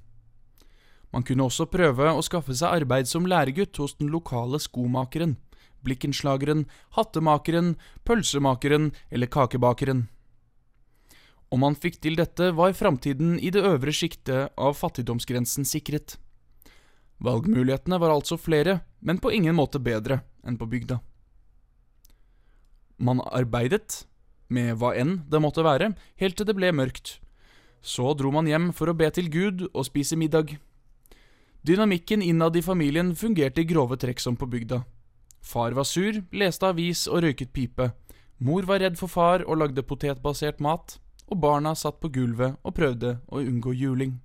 Man 1.12 1.26
kunne 1.28 1.45
også 1.45 1.69
prøve 1.69 2.09
å 2.09 2.25
skaffe 2.25 2.57
seg 2.57 2.81
arbeid 2.81 3.09
som 3.11 3.28
læregutt 3.28 3.76
hos 3.83 3.95
den 3.99 4.09
lokale 4.12 4.61
skomakeren, 4.62 5.37
blikkenslageren, 5.85 6.64
hattemakeren, 6.97 7.75
pølsemakeren 8.09 8.90
eller 9.11 9.28
kakebakeren. 9.28 10.07
Om 11.52 11.61
man 11.61 11.76
fikk 11.76 11.99
til 12.00 12.16
dette, 12.16 12.54
var 12.57 12.73
framtiden 12.73 13.37
i 13.37 13.50
det 13.52 13.61
øvre 13.69 13.92
sjiktet 13.92 14.54
av 14.57 14.73
fattigdomsgrensen 14.78 15.69
sikret. 15.69 16.16
Valgmulighetene 17.23 17.99
var 18.00 18.14
altså 18.14 18.38
flere, 18.40 18.81
men 19.04 19.21
på 19.21 19.35
ingen 19.37 19.54
måte 19.59 19.83
bedre 19.83 20.23
enn 20.49 20.57
på 20.57 20.66
bygda. 20.66 21.02
Man 23.02 23.21
arbeidet, 23.28 24.07
med 24.52 24.76
hva 24.81 24.95
enn 24.97 25.21
det 25.28 25.40
måtte 25.42 25.64
være, 25.64 25.92
helt 26.21 26.37
til 26.38 26.49
det 26.49 26.57
ble 26.57 26.73
mørkt. 26.73 27.19
Så 27.83 28.12
dro 28.16 28.33
man 28.33 28.49
hjem 28.49 28.71
for 28.76 28.88
å 28.88 28.97
be 28.97 29.09
til 29.12 29.28
Gud 29.33 29.66
og 29.73 29.87
spise 29.88 30.16
middag. 30.16 30.57
Dynamikken 31.62 32.23
innad 32.23 32.57
i 32.57 32.62
familien 32.62 33.14
fungerte 33.16 33.61
i 33.61 33.64
grove 33.64 33.97
trekk 33.97 34.21
som 34.21 34.37
på 34.37 34.47
bygda. 34.50 34.83
Far 35.42 35.73
var 35.73 35.87
sur, 35.87 36.23
leste 36.35 36.66
avis 36.66 37.07
og 37.07 37.23
røyket 37.23 37.52
pipe. 37.54 37.92
Mor 38.42 38.66
var 38.66 38.83
redd 38.83 38.99
for 38.99 39.11
far 39.11 39.45
og 39.47 39.61
lagde 39.61 39.85
potetbasert 39.87 40.59
mat 40.59 40.97
og 41.31 41.38
barna 41.38 41.75
satt 41.78 42.00
på 42.02 42.11
gulvet 42.11 42.59
og 42.66 42.75
prøvde 42.75 43.16
å 43.31 43.40
unngå 43.40 43.75
juling. 43.78 44.16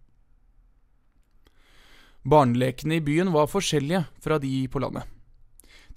Barnelekene 2.28 2.98
i 2.98 3.04
byen 3.06 3.30
var 3.32 3.52
forskjellige 3.52 4.08
fra 4.20 4.40
de 4.42 4.66
på 4.68 4.82
landet. 4.84 5.06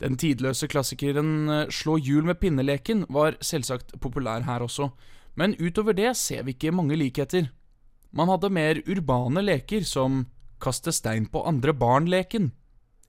Den 0.01 0.17
tidløse 0.21 0.69
klassikeren 0.71 1.49
eh, 1.49 1.73
Slå 1.73 1.99
hjul 2.01 2.29
med 2.29 2.39
pinneleken 2.41 3.07
var 3.13 3.37
selvsagt 3.45 3.97
populær 4.01 4.47
her 4.47 4.63
også, 4.65 4.91
men 5.37 5.57
utover 5.59 5.97
det 5.97 6.15
ser 6.17 6.45
vi 6.45 6.55
ikke 6.55 6.73
mange 6.73 6.97
likheter. 7.01 7.51
Man 8.13 8.29
hadde 8.29 8.53
mer 8.53 8.81
urbane 8.87 9.43
leker 9.45 9.85
som 9.89 10.25
Kaste 10.61 10.93
stein 10.93 11.27
på 11.27 11.43
andre 11.49 11.73
barn-leken, 11.73 12.51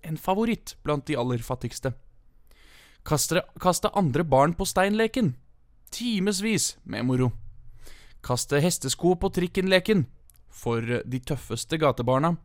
en 0.01 0.17
favoritt 0.17 0.77
blant 0.83 1.05
de 1.05 1.17
aller 1.19 1.43
fattigste. 1.43 1.93
Kaste, 3.03 3.43
kaste 3.59 3.91
andre 3.97 4.23
barn 4.23 4.53
på 4.55 4.65
stein-leken, 4.65 5.33
timevis 5.91 6.77
med 6.83 7.05
moro. 7.05 7.31
Kaste 8.21 8.61
hestesko 8.61 9.15
på 9.15 9.31
trikken-leken. 9.33 10.05
For 10.51 10.81
de 10.83 11.19
tøffeste 11.25 11.79
gatebarna. 11.81 12.35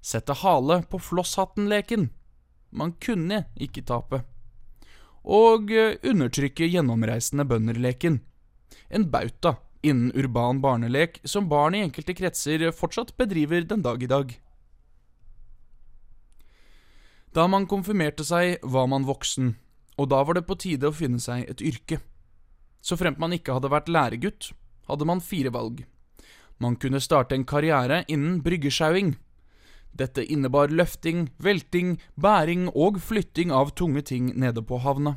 Sette 0.00 0.32
hale 0.42 0.80
på 0.88 0.98
flosshatten-leken. 1.02 2.08
Man 2.70 2.94
kunne 3.02 3.44
ikke 3.60 3.84
tape. 3.84 4.22
Og 5.24 5.72
eh, 5.74 5.98
undertrykke 6.06 6.70
gjennomreisende 6.70 7.44
bønder-leken. 7.44 8.20
En 8.88 9.10
bauta 9.10 9.58
innen 9.82 10.12
urban 10.14 10.60
barnelek 10.60 11.20
som 11.24 11.48
barn 11.48 11.74
i 11.74 11.82
enkelte 11.84 12.14
kretser 12.16 12.70
fortsatt 12.76 13.16
bedriver 13.16 13.64
den 13.66 13.82
dag 13.82 14.02
i 14.02 14.10
dag. 14.10 14.34
Da 17.30 17.46
man 17.46 17.68
konfirmerte 17.70 18.24
seg, 18.26 18.58
var 18.62 18.88
man 18.90 19.06
voksen, 19.06 19.54
og 19.96 20.10
da 20.10 20.24
var 20.26 20.36
det 20.36 20.48
på 20.48 20.58
tide 20.58 20.90
å 20.90 20.96
finne 20.96 21.20
seg 21.22 21.46
et 21.50 21.62
yrke. 21.62 22.00
Så 22.82 22.96
fremt 22.98 23.20
man 23.22 23.36
ikke 23.36 23.54
hadde 23.54 23.70
vært 23.70 23.90
læregutt, 23.92 24.50
hadde 24.90 25.06
man 25.06 25.22
fire 25.22 25.52
valg. 25.54 25.84
Man 26.60 26.76
kunne 26.76 27.00
starte 27.00 27.36
en 27.36 27.46
karriere 27.46 28.02
innen 28.08 28.40
bryggesjauing. 28.44 29.14
Dette 29.96 30.24
innebar 30.26 30.70
løfting, 30.74 31.28
velting, 31.38 31.96
bæring 32.14 32.68
og 32.74 33.00
flytting 33.00 33.54
av 33.54 33.72
tunge 33.78 34.02
ting 34.06 34.32
nede 34.38 34.62
på 34.66 34.80
havna. 34.82 35.16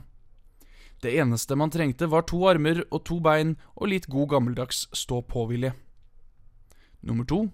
Det 1.04 1.12
eneste 1.20 1.56
man 1.60 1.72
trengte, 1.72 2.08
var 2.08 2.24
to 2.24 2.38
armer 2.48 2.86
og 2.90 3.02
to 3.04 3.18
bein 3.20 3.58
og 3.76 3.90
litt 3.92 4.06
god 4.08 4.30
gammeldags 4.32 4.86
stå-på-vilje. 4.96 5.74
Nummer 7.04 7.28
to. 7.28 7.50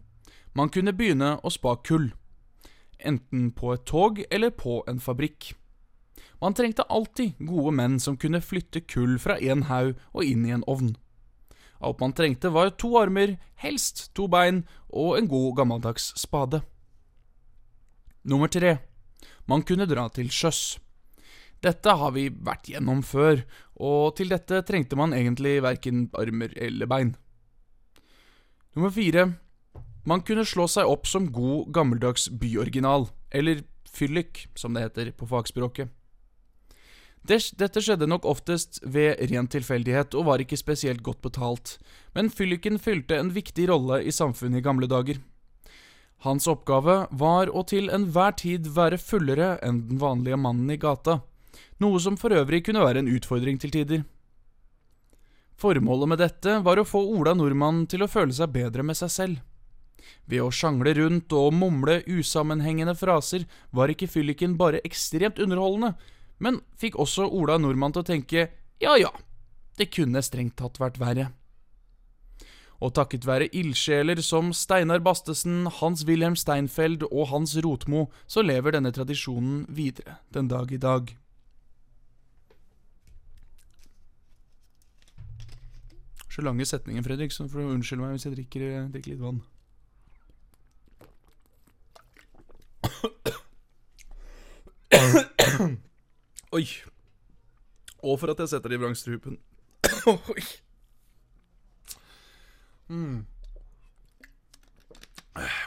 Man 0.53 0.69
kunne 0.69 0.93
begynne 0.93 1.37
å 1.41 1.49
spa 1.49 1.73
kull. 1.81 2.11
Enten 2.99 3.49
på 3.57 3.73
et 3.73 3.87
tog 3.89 4.21
eller 4.29 4.53
på 4.53 4.83
en 4.91 5.01
fabrikk. 5.01 5.55
Man 6.39 6.53
trengte 6.53 6.85
alltid 6.93 7.39
gode 7.41 7.73
menn 7.75 7.97
som 7.99 8.17
kunne 8.21 8.41
flytte 8.43 8.83
kull 8.85 9.17
fra 9.19 9.39
en 9.41 9.65
haug 9.65 9.95
og 10.13 10.21
inn 10.23 10.45
i 10.45 10.53
en 10.53 10.65
ovn. 10.69 10.93
Alt 11.81 12.03
man 12.03 12.13
trengte 12.13 12.51
var 12.53 12.75
to 12.77 12.91
armer, 12.99 13.37
helst 13.55 14.11
to 14.13 14.27
bein 14.27 14.61
og 14.89 15.17
en 15.17 15.31
god 15.31 15.55
gammeldags 15.57 16.11
spade. 16.19 16.61
Nummer 18.23 18.51
tre. 18.51 18.77
Man 19.47 19.63
kunne 19.65 19.89
dra 19.89 20.05
til 20.13 20.29
sjøs. 20.29 20.77
Dette 21.65 21.95
har 22.01 22.13
vi 22.15 22.29
vært 22.31 22.69
gjennom 22.71 23.01
før, 23.03 23.43
og 23.75 24.15
til 24.19 24.31
dette 24.31 24.61
trengte 24.67 24.95
man 24.99 25.15
egentlig 25.15 25.57
verken 25.63 26.07
armer 26.15 26.53
eller 26.55 26.87
bein. 26.87 27.13
Nummer 28.75 28.93
fire. 28.95 29.27
Man 30.07 30.23
kunne 30.25 30.47
slå 30.47 30.69
seg 30.71 30.87
opp 30.87 31.07
som 31.09 31.27
god, 31.35 31.73
gammeldags 31.75 32.29
byoriginal, 32.31 33.09
eller 33.35 33.65
fyllik, 33.89 34.47
som 34.55 34.73
det 34.73 34.85
heter 34.87 35.11
på 35.17 35.27
fagspråket. 35.27 35.91
Dette 37.27 37.81
skjedde 37.83 38.07
nok 38.07 38.23
oftest 38.25 38.79
ved 38.87 39.19
ren 39.29 39.49
tilfeldighet 39.51 40.15
og 40.15 40.29
var 40.29 40.41
ikke 40.41 40.57
spesielt 40.57 41.03
godt 41.03 41.19
betalt, 41.25 41.75
men 42.15 42.31
fylliken 42.31 42.79
fylte 42.79 43.19
en 43.19 43.33
viktig 43.35 43.67
rolle 43.69 43.99
i 44.07 44.13
samfunnet 44.15 44.61
i 44.61 44.65
gamle 44.65 44.87
dager. 44.87 45.19
Hans 46.23 46.47
oppgave 46.51 47.05
var 47.11 47.51
å 47.51 47.63
til 47.67 47.91
enhver 47.91 48.33
tid 48.39 48.71
være 48.75 48.99
fullere 48.99 49.57
enn 49.63 49.83
den 49.91 49.99
vanlige 50.01 50.39
mannen 50.39 50.71
i 50.71 50.79
gata, 50.79 51.19
noe 51.83 51.99
som 52.03 52.17
for 52.19 52.35
øvrig 52.35 52.63
kunne 52.65 52.83
være 52.83 53.03
en 53.03 53.11
utfordring 53.11 53.59
til 53.61 53.73
tider. 53.73 54.03
Formålet 55.59 56.07
med 56.07 56.21
dette 56.21 56.59
var 56.63 56.79
å 56.79 56.87
få 56.87 57.01
Ola 57.17 57.33
Nordmann 57.35 57.83
til 57.91 58.05
å 58.05 58.11
føle 58.11 58.35
seg 58.35 58.53
bedre 58.55 58.83
med 58.85 58.95
seg 58.99 59.11
selv. 59.11 59.39
Ved 60.29 60.43
å 60.45 60.53
sjangle 60.53 60.93
rundt 60.95 61.33
og 61.35 61.51
mumle 61.57 61.99
usammenhengende 62.07 62.95
fraser 62.95 63.43
var 63.75 63.91
ikke 63.91 64.07
fylliken 64.07 64.55
bare 64.59 64.79
ekstremt 64.87 65.41
underholdende, 65.43 65.95
men 66.39 66.61
fikk 66.79 66.95
også 67.01 67.27
Ola 67.27 67.57
Nordmann 67.59 67.95
til 67.95 68.05
å 68.05 68.07
tenke 68.07 68.47
ja 68.79 68.95
ja, 68.95 69.11
det 69.75 69.89
kunne 69.91 70.23
strengt 70.23 70.55
tatt 70.59 70.79
vært 70.79 70.99
verre. 71.01 71.29
Og 72.79 72.93
takket 72.95 73.27
være 73.27 73.49
ildsjeler 73.51 74.21
som 74.23 74.53
Steinar 74.55 75.03
Bastesen, 75.03 75.65
Hans-Wilhelm 75.81 76.37
Steinfeld 76.39 77.03
og 77.09 77.27
Hans 77.33 77.57
Rotmo, 77.59 78.07
så 78.23 78.45
lever 78.45 78.77
denne 78.77 78.93
tradisjonen 78.95 79.65
videre 79.67 80.21
den 80.31 80.47
dag 80.47 80.71
i 80.71 80.79
dag. 80.79 81.11
Så 86.39 86.43
lange 86.45 86.63
setninger, 86.65 87.03
Fredrik, 87.03 87.33
så 87.35 87.43
får 87.51 87.59
du 87.59 87.65
unnskylde 87.73 87.99
meg 87.99 88.13
hvis 88.15 88.23
jeg 88.23 88.31
drikker, 88.37 88.61
drikker 88.93 89.11
litt 89.11 89.19
vann. 89.19 89.43
Oi. 96.55 96.63
Og 97.99 98.15
for 98.21 98.31
at 98.31 98.39
jeg 98.39 98.53
setter 98.53 98.71
det 98.71 98.77
i 98.79 98.81
vrangstrupen. 98.85 99.35
Oi. 100.31 100.45
Mm. 102.87 103.27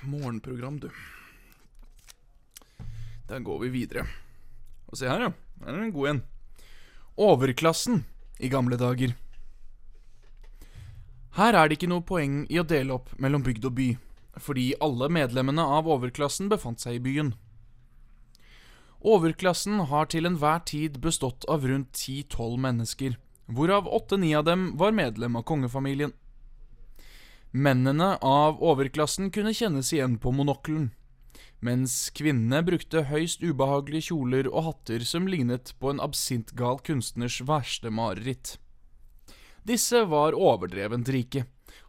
Morgenprogram, 0.09 0.81
du. 0.81 0.89
Der 3.29 3.45
går 3.45 3.61
vi 3.67 3.75
videre. 3.77 4.07
Og 4.89 4.97
se 4.97 5.05
her, 5.13 5.21
ja. 5.29 5.37
Her 5.67 5.77
er 5.77 5.85
en 5.85 5.93
god 5.99 6.15
en. 6.15 6.25
Overklassen 7.21 8.07
i 8.41 8.49
gamle 8.49 8.81
dager. 8.81 9.13
Her 11.33 11.57
er 11.57 11.69
det 11.69 11.79
ikke 11.79 11.89
noe 11.89 12.05
poeng 12.05 12.43
i 12.53 12.59
å 12.61 12.67
dele 12.69 12.99
opp 12.99 13.13
mellom 13.17 13.45
bygd 13.45 13.65
og 13.71 13.77
by, 13.79 13.89
fordi 14.37 14.67
alle 14.85 15.09
medlemmene 15.09 15.65
av 15.65 15.89
overklassen 15.89 16.51
befant 16.53 16.83
seg 16.85 16.99
i 16.99 17.05
byen. 17.07 17.33
Overklassen 19.03 19.81
har 19.91 20.11
til 20.13 20.29
enhver 20.29 20.61
tid 20.69 21.01
bestått 21.03 21.47
av 21.51 21.65
rundt 21.67 21.91
ti-tolv 21.97 22.61
mennesker, 22.61 23.17
hvorav 23.49 23.89
åtte-ni 23.89 24.35
av 24.37 24.45
dem 24.47 24.75
var 24.79 24.93
medlem 24.95 25.41
av 25.41 25.47
kongefamilien. 25.49 26.13
Mennene 27.53 28.15
av 28.21 28.61
overklassen 28.63 29.33
kunne 29.33 29.53
kjennes 29.57 29.91
igjen 29.93 30.19
på 30.21 30.31
monokkelen, 30.37 30.91
mens 31.65 32.11
kvinnene 32.17 32.63
brukte 32.67 33.07
høyst 33.09 33.43
ubehagelige 33.43 34.13
kjoler 34.13 34.49
og 34.53 34.69
hatter 34.69 35.05
som 35.09 35.27
lignet 35.31 35.75
på 35.81 35.93
en 35.93 36.01
absintgal 36.01 36.81
kunstners 36.85 37.41
verste 37.49 37.91
mareritt. 37.91 38.59
Disse 39.63 40.05
var 40.05 40.35
overdrevent 40.35 41.09
rike, 41.09 41.45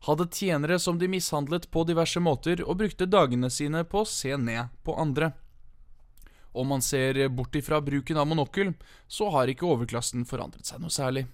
hadde 0.05 0.27
tjenere 0.31 0.79
som 0.79 0.99
de 0.99 1.07
mishandlet 1.07 1.69
på 1.71 1.83
diverse 1.89 2.19
måter, 2.21 2.61
og 2.61 2.77
brukte 2.83 3.09
dagene 3.09 3.49
sine 3.49 3.81
på 3.83 4.03
å 4.03 4.09
se 4.09 4.35
ned 4.37 4.69
på 4.83 4.95
andre. 4.99 5.31
Om 6.53 6.67
man 6.67 6.81
ser 6.85 7.17
bort 7.33 7.55
ifra 7.55 7.81
bruken 7.81 8.17
av 8.17 8.27
monokkel, 8.29 8.73
så 9.07 9.31
har 9.33 9.49
ikke 9.49 9.65
overklassen 9.65 10.25
forandret 10.29 10.69
seg 10.69 10.83
noe 10.83 10.93
særlig. 10.93 11.25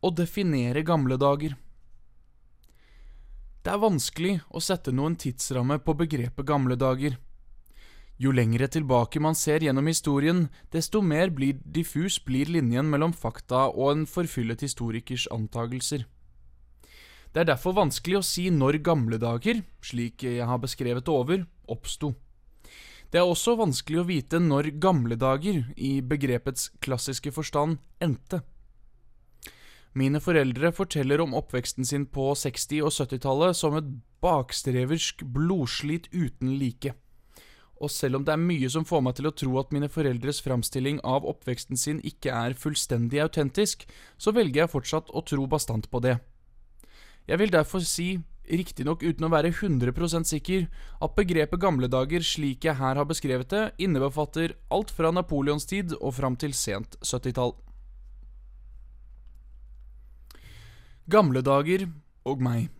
Å 0.00 0.10
definere 0.14 0.86
gamle 0.86 1.18
dager. 1.20 1.56
Det 3.60 3.74
er 3.74 3.82
vanskelig 3.82 4.38
å 4.48 4.62
sette 4.64 4.94
noen 4.94 5.18
tidsramme 5.18 5.76
på 5.84 5.92
begrepet 5.98 6.46
gamle 6.46 6.78
dager. 6.78 7.18
Jo 8.18 8.32
lengre 8.34 8.66
tilbake 8.66 9.20
man 9.22 9.36
ser 9.38 9.62
gjennom 9.62 9.86
historien, 9.86 10.48
desto 10.74 10.98
mer 11.06 11.30
blir 11.30 11.60
diffus 11.62 12.18
blir 12.18 12.50
linjen 12.50 12.88
mellom 12.90 13.14
fakta 13.14 13.68
og 13.70 13.92
en 13.92 14.06
forfyllet 14.10 14.64
historikers 14.66 15.28
antagelser. 15.30 16.02
Det 17.30 17.44
er 17.44 17.50
derfor 17.52 17.76
vanskelig 17.76 18.18
å 18.18 18.26
si 18.26 18.48
når 18.50 18.80
gamle 18.82 19.20
dager, 19.22 19.62
slik 19.84 20.26
jeg 20.26 20.50
har 20.50 20.58
beskrevet 20.58 21.06
over, 21.12 21.46
oppsto. 21.70 22.16
Det 23.12 23.20
er 23.22 23.28
også 23.28 23.54
vanskelig 23.56 24.02
å 24.02 24.08
vite 24.08 24.42
når 24.42 24.72
gamle 24.82 25.14
dager, 25.16 25.62
i 25.76 26.00
begrepets 26.02 26.72
klassiske 26.82 27.30
forstand, 27.32 27.78
endte. 28.02 28.42
Mine 29.94 30.18
foreldre 30.20 30.72
forteller 30.74 31.22
om 31.22 31.36
oppveksten 31.38 31.86
sin 31.86 32.04
på 32.10 32.32
60- 32.34 32.82
og 32.82 32.90
70-tallet 32.92 33.56
som 33.56 33.78
et 33.78 33.86
bakstreversk 34.24 35.22
blodslit 35.22 36.10
uten 36.10 36.58
like 36.58 36.98
og 37.80 37.90
selv 37.92 38.18
om 38.18 38.24
det 38.26 38.34
er 38.34 38.42
mye 38.42 38.70
som 38.72 38.86
får 38.86 39.02
meg 39.04 39.18
til 39.18 39.28
å 39.30 39.34
tro 39.34 39.58
at 39.60 39.70
mine 39.74 39.90
foreldres 39.92 40.40
framstilling 40.44 40.98
av 41.06 41.26
oppveksten 41.28 41.78
sin 41.78 42.00
ikke 42.06 42.32
er 42.34 42.56
fullstendig 42.58 43.20
autentisk, 43.22 43.86
så 44.18 44.34
velger 44.34 44.64
jeg 44.64 44.72
fortsatt 44.74 45.12
å 45.14 45.22
tro 45.26 45.46
bastant 45.50 45.90
på 45.90 46.02
det. 46.04 46.18
Jeg 47.28 47.40
vil 47.42 47.52
derfor 47.52 47.84
si, 47.84 48.08
riktignok 48.48 49.02
uten 49.04 49.26
å 49.28 49.32
være 49.32 49.52
100 49.52 50.24
sikker, 50.24 50.66
at 51.04 51.16
begrepet 51.16 51.60
gamle 51.60 51.90
dager 51.92 52.24
slik 52.24 52.64
jeg 52.64 52.80
her 52.80 52.96
har 52.96 53.08
beskrevet 53.08 53.50
det, 53.52 53.64
innebefatter 53.78 54.56
alt 54.72 54.90
fra 54.90 55.12
Napoleons 55.12 55.68
tid 55.68 55.92
og 56.00 56.16
fram 56.16 56.36
til 56.36 56.56
sent 56.56 56.96
70-tall. 57.04 57.54
Gamle 61.08 61.40
dager 61.40 61.86
og 62.28 62.42
meg. 62.44 62.77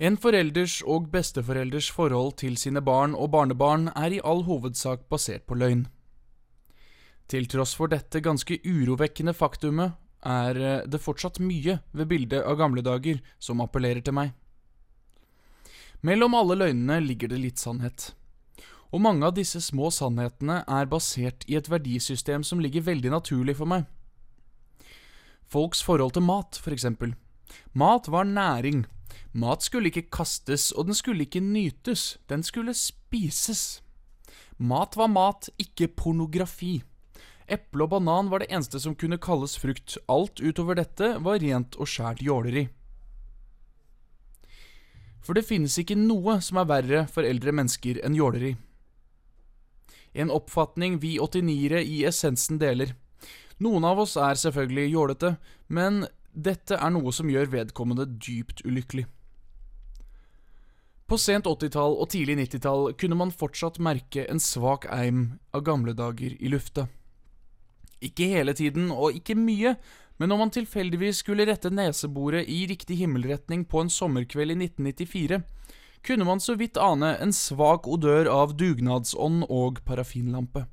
En 0.00 0.16
forelders 0.16 0.78
og 0.88 1.10
besteforelders 1.12 1.90
forhold 1.92 2.38
til 2.40 2.54
sine 2.56 2.80
barn 2.80 3.12
og 3.12 3.34
barnebarn 3.34 3.90
er 3.92 4.14
i 4.16 4.20
all 4.24 4.46
hovedsak 4.46 5.02
basert 5.12 5.42
på 5.44 5.58
løgn. 5.60 5.82
Til 7.28 7.44
tross 7.44 7.74
for 7.76 7.92
dette 7.92 8.22
ganske 8.24 8.56
urovekkende 8.64 9.34
faktumet 9.36 9.98
er 10.26 10.56
eh, 10.56 10.86
det 10.88 11.02
fortsatt 11.04 11.36
mye 11.44 11.76
ved 11.92 12.08
bildet 12.08 12.40
av 12.40 12.56
gamle 12.56 12.80
dager 12.80 13.20
som 13.38 13.60
appellerer 13.60 14.00
til 14.00 14.16
meg. 14.16 14.32
Mellom 16.00 16.32
alle 16.38 16.56
løgnene 16.56 16.96
ligger 17.04 17.28
det 17.28 17.42
litt 17.42 17.60
sannhet, 17.60 18.14
og 18.88 19.02
mange 19.04 19.28
av 19.28 19.34
disse 19.36 19.60
små 19.60 19.90
sannhetene 19.92 20.62
er 20.64 20.88
basert 20.88 21.44
i 21.44 21.58
et 21.60 21.68
verdisystem 21.68 22.40
som 22.40 22.62
ligger 22.64 22.88
veldig 22.88 23.12
naturlig 23.12 23.58
for 23.60 23.68
meg. 23.68 23.84
Folks 25.44 25.84
forhold 25.84 26.16
til 26.16 26.24
mat, 26.24 26.56
for 26.56 26.72
eksempel. 26.72 27.12
Mat 27.76 28.08
var 28.08 28.24
næring, 28.24 28.86
Mat 29.32 29.62
skulle 29.62 29.90
ikke 29.90 30.08
kastes, 30.10 30.70
og 30.72 30.88
den 30.88 30.96
skulle 30.98 31.26
ikke 31.26 31.42
nytes, 31.44 32.18
den 32.28 32.42
skulle 32.42 32.74
spises. 32.74 33.82
Mat 34.58 34.96
var 34.96 35.08
mat, 35.08 35.48
ikke 35.58 35.88
pornografi. 35.88 36.80
Eple 37.50 37.86
og 37.86 37.94
banan 37.94 38.28
var 38.30 38.42
det 38.42 38.50
eneste 38.52 38.78
som 38.82 38.94
kunne 38.94 39.18
kalles 39.18 39.56
frukt, 39.58 39.96
alt 40.06 40.42
utover 40.42 40.78
dette 40.78 41.16
var 41.24 41.40
rent 41.42 41.78
og 41.80 41.88
skjært 41.90 42.22
jåleri. 42.22 42.68
For 45.24 45.36
det 45.36 45.46
finnes 45.48 45.76
ikke 45.78 45.98
noe 45.98 46.38
som 46.44 46.60
er 46.60 46.68
verre 46.70 47.00
for 47.10 47.26
eldre 47.26 47.52
mennesker 47.54 48.00
enn 48.06 48.16
jåleri. 48.18 48.54
En 50.12 50.30
oppfatning 50.34 50.98
vi 51.02 51.18
89-ere 51.22 51.82
i 51.86 52.02
essensen 52.08 52.58
deler. 52.58 52.94
Noen 53.62 53.84
av 53.84 54.00
oss 54.02 54.16
er 54.16 54.38
selvfølgelig 54.40 54.92
jålete, 54.94 55.34
men 55.68 56.04
dette 56.32 56.76
er 56.78 56.92
noe 56.94 57.12
som 57.14 57.30
gjør 57.30 57.50
vedkommende 57.52 58.06
dypt 58.06 58.62
ulykkelig. 58.66 59.06
På 61.10 61.18
sent 61.18 61.48
80-tall 61.50 61.96
og 61.98 62.06
tidlig 62.12 62.36
90-tall 62.38 62.92
kunne 62.94 63.18
man 63.18 63.32
fortsatt 63.34 63.80
merke 63.82 64.28
en 64.30 64.38
svak 64.38 64.86
eim 64.94 65.40
av 65.50 65.64
gamle 65.66 65.94
dager 65.98 66.36
i 66.38 66.52
lufta. 66.52 66.86
Ikke 68.00 68.28
hele 68.30 68.54
tiden, 68.54 68.92
og 68.94 69.18
ikke 69.18 69.34
mye, 69.34 69.74
men 70.20 70.30
når 70.30 70.38
man 70.38 70.52
tilfeldigvis 70.54 71.24
skulle 71.24 71.48
rette 71.48 71.72
neseboret 71.74 72.46
i 72.48 72.62
riktig 72.70 73.00
himmelretning 73.00 73.66
på 73.66 73.82
en 73.82 73.90
sommerkveld 73.90 74.54
i 74.54 74.58
1994, 74.68 75.40
kunne 76.06 76.28
man 76.28 76.40
så 76.40 76.54
vidt 76.60 76.78
ane 76.80 77.16
en 77.20 77.34
svak 77.34 77.88
odør 77.90 78.30
av 78.30 78.54
dugnadsånd 78.56 79.48
og 79.50 79.82
parafinlampe. 79.88 80.68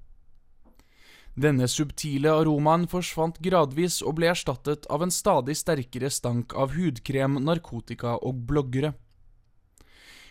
Denne 1.37 1.67
subtile 1.69 2.31
aromaen 2.33 2.87
forsvant 2.89 3.35
gradvis 3.45 3.99
og 4.01 4.15
ble 4.17 4.31
erstattet 4.31 4.87
av 4.89 5.03
en 5.05 5.13
stadig 5.13 5.53
sterkere 5.59 6.09
stank 6.09 6.55
av 6.57 6.73
hudkrem, 6.73 7.37
narkotika 7.45 8.15
og 8.25 8.39
bloggere. 8.49 8.95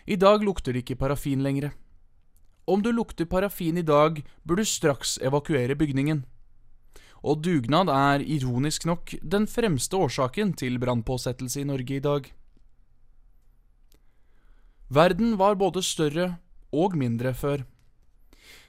I 0.03 0.17
dag 0.19 0.43
lukter 0.43 0.75
det 0.75 0.83
ikke 0.83 0.99
parafin 0.99 1.45
lenger. 1.45 1.71
Om 2.67 2.83
du 2.83 2.91
lukter 2.91 3.25
parafin 3.25 3.79
i 3.79 3.85
dag, 3.87 4.19
bør 4.43 4.59
du 4.59 4.65
straks 4.67 5.15
evakuere 5.23 5.77
bygningen. 5.79 6.25
Og 7.23 7.39
dugnad 7.43 7.87
er, 7.87 8.19
ironisk 8.27 8.83
nok, 8.85 9.15
den 9.23 9.47
fremste 9.47 9.95
årsaken 9.95 10.51
til 10.59 10.75
brannpåsettelse 10.79 11.63
i 11.63 11.69
Norge 11.71 11.95
i 11.95 12.03
dag. 12.03 12.27
Verden 14.91 15.37
var 15.39 15.55
både 15.55 15.83
større 15.83 16.27
og 16.71 16.99
mindre 16.99 17.33
før. 17.33 17.63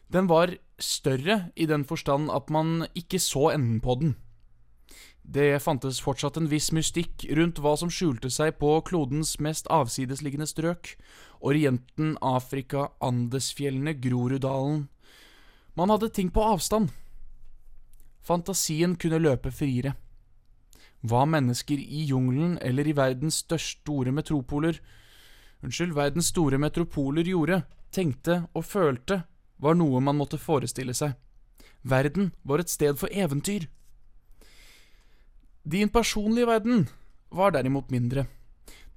Den 0.09 0.29
var 0.29 0.55
større 0.81 1.51
i 1.57 1.67
den 1.67 1.85
forstand 1.85 2.31
at 2.33 2.49
man 2.51 2.87
ikke 2.97 3.21
så 3.21 3.51
enden 3.53 3.81
på 3.85 3.95
den. 4.01 4.17
Det 5.29 5.61
fantes 5.61 6.01
fortsatt 6.01 6.39
en 6.41 6.49
viss 6.49 6.71
mystikk 6.73 7.27
rundt 7.37 7.59
hva 7.61 7.75
som 7.77 7.91
skjulte 7.93 8.31
seg 8.33 8.55
på 8.63 8.71
klodens 8.89 9.35
mest 9.45 9.69
avsidesliggende 9.69 10.49
strøk, 10.49 10.95
Orienten, 11.45 12.17
Afrika, 12.25 12.89
Andesfjellene, 13.05 13.93
Groruddalen. 14.01 14.87
Man 15.77 15.93
hadde 15.93 16.09
ting 16.09 16.33
på 16.33 16.43
avstand. 16.43 16.89
Fantasien 18.25 18.97
kunne 18.97 19.21
løpe 19.21 19.53
friere. 19.53 19.93
Hva 21.05 21.27
mennesker 21.29 21.79
i 21.79 22.07
jungelen 22.09 22.57
eller 22.65 22.89
i 22.89 22.97
verdens 22.97 23.45
største 23.45 23.85
store 23.85 24.11
metropoler 24.11 24.81
Unnskyld, 25.59 25.91
verdens 25.95 26.29
store 26.31 26.59
metropoler 26.63 27.27
gjorde, 27.27 27.65
tenkte 27.91 28.45
og 28.55 28.63
følte, 28.63 29.25
var 29.59 29.77
noe 29.79 30.01
man 30.01 30.19
måtte 30.19 30.39
forestille 30.41 30.95
seg. 30.95 31.15
Verden 31.83 32.33
var 32.43 32.63
et 32.63 32.71
sted 32.73 32.99
for 32.99 33.13
eventyr. 33.13 33.69
Din 35.69 35.91
personlige 35.93 36.47
verden 36.49 36.89
var 37.31 37.53
derimot 37.53 37.91
mindre. 37.91 38.27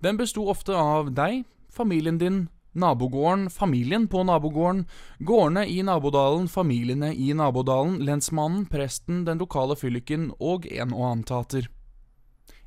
Den 0.02 0.18
besto 0.18 0.48
ofte 0.50 0.74
av 0.74 1.12
deg, 1.14 1.44
familien 1.70 2.18
din, 2.18 2.48
nabogården, 2.74 3.50
familien 3.50 4.08
på 4.08 4.24
nabogården, 4.24 4.86
gårdene 5.20 5.66
i 5.68 5.82
nabodalen, 5.84 6.48
familiene 6.48 7.14
i 7.14 7.34
nabodalen, 7.34 8.00
lensmannen, 8.06 8.66
presten, 8.66 9.26
den 9.26 9.38
lokale 9.38 9.76
fylliken 9.76 10.32
og 10.40 10.66
en 10.72 10.94
og 10.96 11.06
annen 11.10 11.26
tater. 11.28 11.68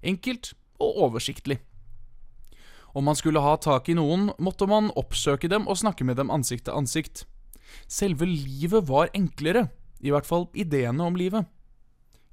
Enkelt 0.02 0.52
og 0.78 1.00
oversiktlig. 1.08 1.58
Om 2.94 3.08
man 3.08 3.16
skulle 3.18 3.42
ha 3.42 3.56
tak 3.56 3.88
i 3.88 3.96
noen, 3.98 4.28
måtte 4.38 4.68
man 4.70 4.92
oppsøke 4.94 5.48
dem 5.50 5.66
og 5.66 5.80
snakke 5.80 6.04
med 6.04 6.20
dem 6.20 6.30
ansikt 6.30 6.68
til 6.68 6.76
ansikt. 6.78 7.24
Selve 7.88 8.28
livet 8.28 8.88
var 8.88 9.12
enklere, 9.14 9.68
i 10.00 10.12
hvert 10.12 10.28
fall 10.28 10.48
ideene 10.54 11.04
om 11.04 11.16
livet. 11.16 11.48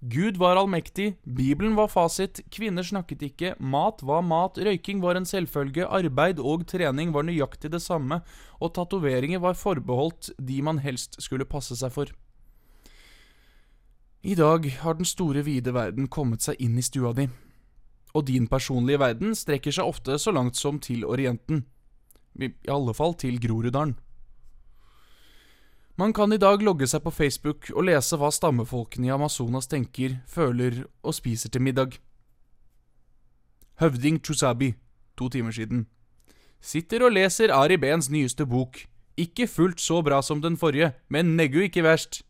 Gud 0.01 0.39
var 0.41 0.57
allmektig, 0.57 1.19
Bibelen 1.29 1.75
var 1.77 1.91
fasit, 1.93 2.39
kvinner 2.49 2.81
snakket 2.81 3.21
ikke, 3.21 3.51
mat 3.61 3.99
var 4.01 4.23
mat, 4.25 4.55
røyking 4.57 4.97
var 5.03 5.13
en 5.13 5.27
selvfølge, 5.29 5.85
arbeid 5.85 6.41
og 6.41 6.65
trening 6.65 7.11
var 7.13 7.27
nøyaktig 7.27 7.69
det 7.69 7.83
samme, 7.85 8.23
og 8.57 8.73
tatoveringer 8.73 9.43
var 9.43 9.53
forbeholdt 9.53 10.31
de 10.41 10.57
man 10.65 10.81
helst 10.81 11.19
skulle 11.21 11.45
passe 11.45 11.77
seg 11.77 11.93
for. 11.93 12.09
I 14.25 14.33
dag 14.33 14.65
har 14.81 14.97
den 14.97 15.05
store, 15.05 15.45
vide 15.45 15.73
verden 15.73 16.09
kommet 16.09 16.41
seg 16.41 16.57
inn 16.57 16.81
i 16.81 16.85
stua 16.85 17.13
di, 17.13 17.27
og 18.17 18.25
din 18.25 18.49
personlige 18.49 19.03
verden 19.05 19.37
strekker 19.37 19.77
seg 19.77 19.85
ofte 19.85 20.17
så 20.17 20.33
langt 20.33 20.57
som 20.57 20.81
til 20.81 21.05
Orienten, 21.05 21.61
i 22.41 22.49
alle 22.65 22.97
fall 22.97 23.13
til 23.21 23.37
Groruddalen. 23.37 23.99
Man 25.99 26.13
kan 26.13 26.31
i 26.33 26.39
dag 26.39 26.63
logge 26.63 26.87
seg 26.87 27.03
på 27.03 27.11
Facebook 27.11 27.67
og 27.75 27.85
lese 27.89 28.17
hva 28.17 28.31
stammefolkene 28.31 29.09
i 29.09 29.11
Amazonas 29.13 29.67
tenker, 29.69 30.21
føler 30.27 30.85
og 31.03 31.15
spiser 31.17 31.51
til 31.51 31.61
middag. 31.61 31.97
Høvding 33.81 34.21
Chusabi, 34.23 34.73
to 35.17 35.29
timer 35.29 35.51
siden. 35.51 35.85
Sitter 36.61 37.03
og 37.03 37.15
leser 37.15 37.51
Ari 37.53 37.77
Behns 37.81 38.09
nyeste 38.09 38.45
bok. 38.45 38.85
Ikke 39.19 39.47
fullt 39.49 39.81
så 39.81 39.99
bra 40.05 40.21
som 40.23 40.41
den 40.41 40.57
forrige, 40.57 40.93
men 41.09 41.35
neggu 41.35 41.59
ikke 41.65 41.83
verst. 41.83 42.21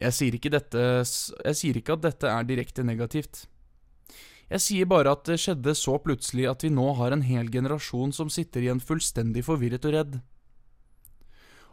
Jeg 0.00 0.16
sier 0.16 0.32
ikke 0.32 0.48
dette 0.48 0.80
Jeg 0.80 1.56
sier 1.58 1.76
ikke 1.76 1.92
at 1.92 2.04
dette 2.06 2.28
er 2.28 2.46
direkte 2.48 2.84
negativt. 2.86 3.49
Jeg 4.50 4.62
sier 4.64 4.88
bare 4.90 5.12
at 5.14 5.22
det 5.28 5.38
skjedde 5.38 5.76
så 5.78 5.94
plutselig 6.02 6.48
at 6.50 6.64
vi 6.66 6.72
nå 6.74 6.88
har 6.98 7.14
en 7.14 7.22
hel 7.22 7.50
generasjon 7.52 8.10
som 8.14 8.30
sitter 8.32 8.64
igjen 8.64 8.82
fullstendig 8.82 9.44
forvirret 9.46 9.86
og 9.86 9.94
redd. 9.94 10.16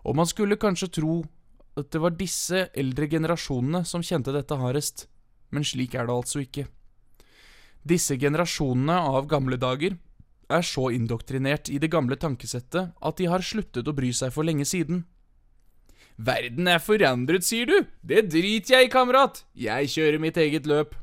Og 0.06 0.18
man 0.20 0.30
skulle 0.30 0.60
kanskje 0.62 0.92
tro 1.00 1.16
at 1.78 1.90
det 1.94 2.02
var 2.02 2.14
disse 2.18 2.68
eldre 2.78 3.10
generasjonene 3.10 3.84
som 3.86 4.06
kjente 4.06 4.34
dette 4.34 4.58
hardest, 4.62 5.08
men 5.50 5.66
slik 5.66 5.96
er 5.98 6.06
det 6.06 6.14
altså 6.14 6.44
ikke. 6.44 6.68
Disse 7.88 8.18
generasjonene 8.20 8.98
av 9.10 9.28
gamle 9.32 9.58
dager 9.58 9.98
er 10.54 10.64
så 10.64 10.90
indoktrinert 10.94 11.70
i 11.74 11.80
det 11.82 11.90
gamle 11.92 12.18
tankesettet 12.20 12.94
at 12.94 13.18
de 13.18 13.28
har 13.32 13.44
sluttet 13.44 13.88
å 13.88 13.96
bry 13.96 14.14
seg 14.16 14.34
for 14.36 14.48
lenge 14.48 14.68
siden. 14.70 15.06
Verden 16.18 16.70
er 16.70 16.82
forandret, 16.82 17.46
sier 17.46 17.70
du? 17.70 17.90
Det 18.02 18.26
driter 18.32 18.78
jeg 18.78 18.88
i, 18.88 18.94
kamerat. 18.94 19.44
Jeg 19.54 19.92
kjører 19.94 20.22
mitt 20.22 20.38
eget 20.42 20.70
løp. 20.70 20.96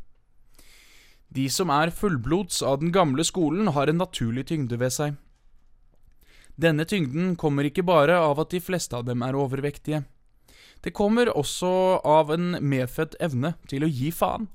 De 1.35 1.49
som 1.51 1.71
er 1.75 1.91
fullblods 1.91 2.63
av 2.63 2.79
den 2.79 2.93
gamle 2.95 3.25
skolen, 3.27 3.73
har 3.75 3.91
en 3.91 3.99
naturlig 3.99 4.47
tyngde 4.53 4.79
ved 4.79 4.95
seg. 4.95 5.17
Denne 6.55 6.87
tyngden 6.87 7.35
kommer 7.35 7.67
ikke 7.67 7.83
bare 7.83 8.15
av 8.23 8.39
at 8.39 8.53
de 8.55 8.61
fleste 8.63 8.95
av 8.95 9.09
dem 9.09 9.25
er 9.27 9.35
overvektige. 9.35 10.05
Det 10.85 10.93
kommer 10.95 11.33
også 11.33 11.99
av 12.07 12.31
en 12.31 12.55
medfødt 12.63 13.17
evne 13.19 13.55
til 13.67 13.83
å 13.83 13.91
gi 13.91 14.13
faen. 14.15 14.47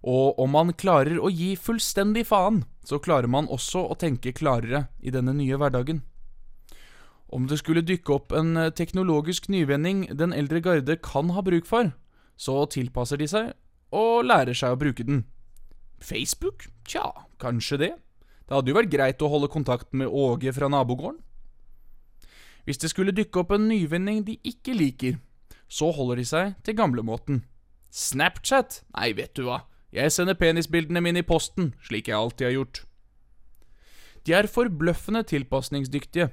Og 0.00 0.36
om 0.40 0.52
man 0.52 0.74
klarer 0.76 1.20
å 1.20 1.30
gi 1.32 1.54
fullstendig 1.56 2.26
faen, 2.28 2.64
så 2.84 3.00
klarer 3.00 3.28
man 3.28 3.48
også 3.48 3.86
å 3.88 3.96
tenke 3.96 4.34
klarere 4.36 4.88
i 5.00 5.12
denne 5.12 5.32
nye 5.36 5.56
hverdagen. 5.56 6.02
Om 7.32 7.46
det 7.48 7.60
skulle 7.60 7.86
dykke 7.86 8.12
opp 8.12 8.32
en 8.36 8.58
teknologisk 8.76 9.48
nyvinning 9.48 10.08
den 10.18 10.34
eldre 10.36 10.60
garde 10.60 10.96
kan 11.00 11.32
ha 11.32 11.44
bruk 11.46 11.68
for, 11.68 11.92
så 12.36 12.64
tilpasser 12.72 13.20
de 13.20 13.28
seg 13.30 13.52
og 13.90 14.26
lærer 14.26 14.56
seg 14.56 14.74
å 14.74 14.80
bruke 14.80 15.06
den. 15.06 15.24
Facebook? 16.00 16.68
Tja, 16.88 17.10
kanskje 17.42 17.78
det. 17.78 17.92
Det 18.46 18.56
hadde 18.56 18.72
jo 18.72 18.78
vært 18.78 18.92
greit 18.92 19.22
å 19.22 19.30
holde 19.30 19.50
kontakt 19.52 19.92
med 19.94 20.08
Åge 20.08 20.52
fra 20.54 20.68
nabogården. 20.72 21.20
Hvis 22.64 22.80
det 22.82 22.90
skulle 22.92 23.14
dykke 23.16 23.42
opp 23.42 23.52
en 23.54 23.68
nyvinning 23.70 24.24
de 24.26 24.36
ikke 24.46 24.74
liker, 24.76 25.18
så 25.70 25.90
holder 25.94 26.20
de 26.20 26.26
seg 26.28 26.54
til 26.66 26.76
gamlemåten. 26.76 27.44
Snapchat? 27.90 28.82
Nei, 28.94 29.12
vet 29.18 29.34
du 29.38 29.46
hva, 29.46 29.64
jeg 29.94 30.12
sender 30.14 30.38
penisbildene 30.38 31.02
mine 31.02 31.22
i 31.22 31.26
posten, 31.26 31.72
slik 31.82 32.10
jeg 32.10 32.18
alltid 32.18 32.46
har 32.46 32.56
gjort. 32.58 32.82
De 34.26 34.34
er 34.36 34.50
forbløffende 34.50 35.22
tilpasningsdyktige, 35.26 36.28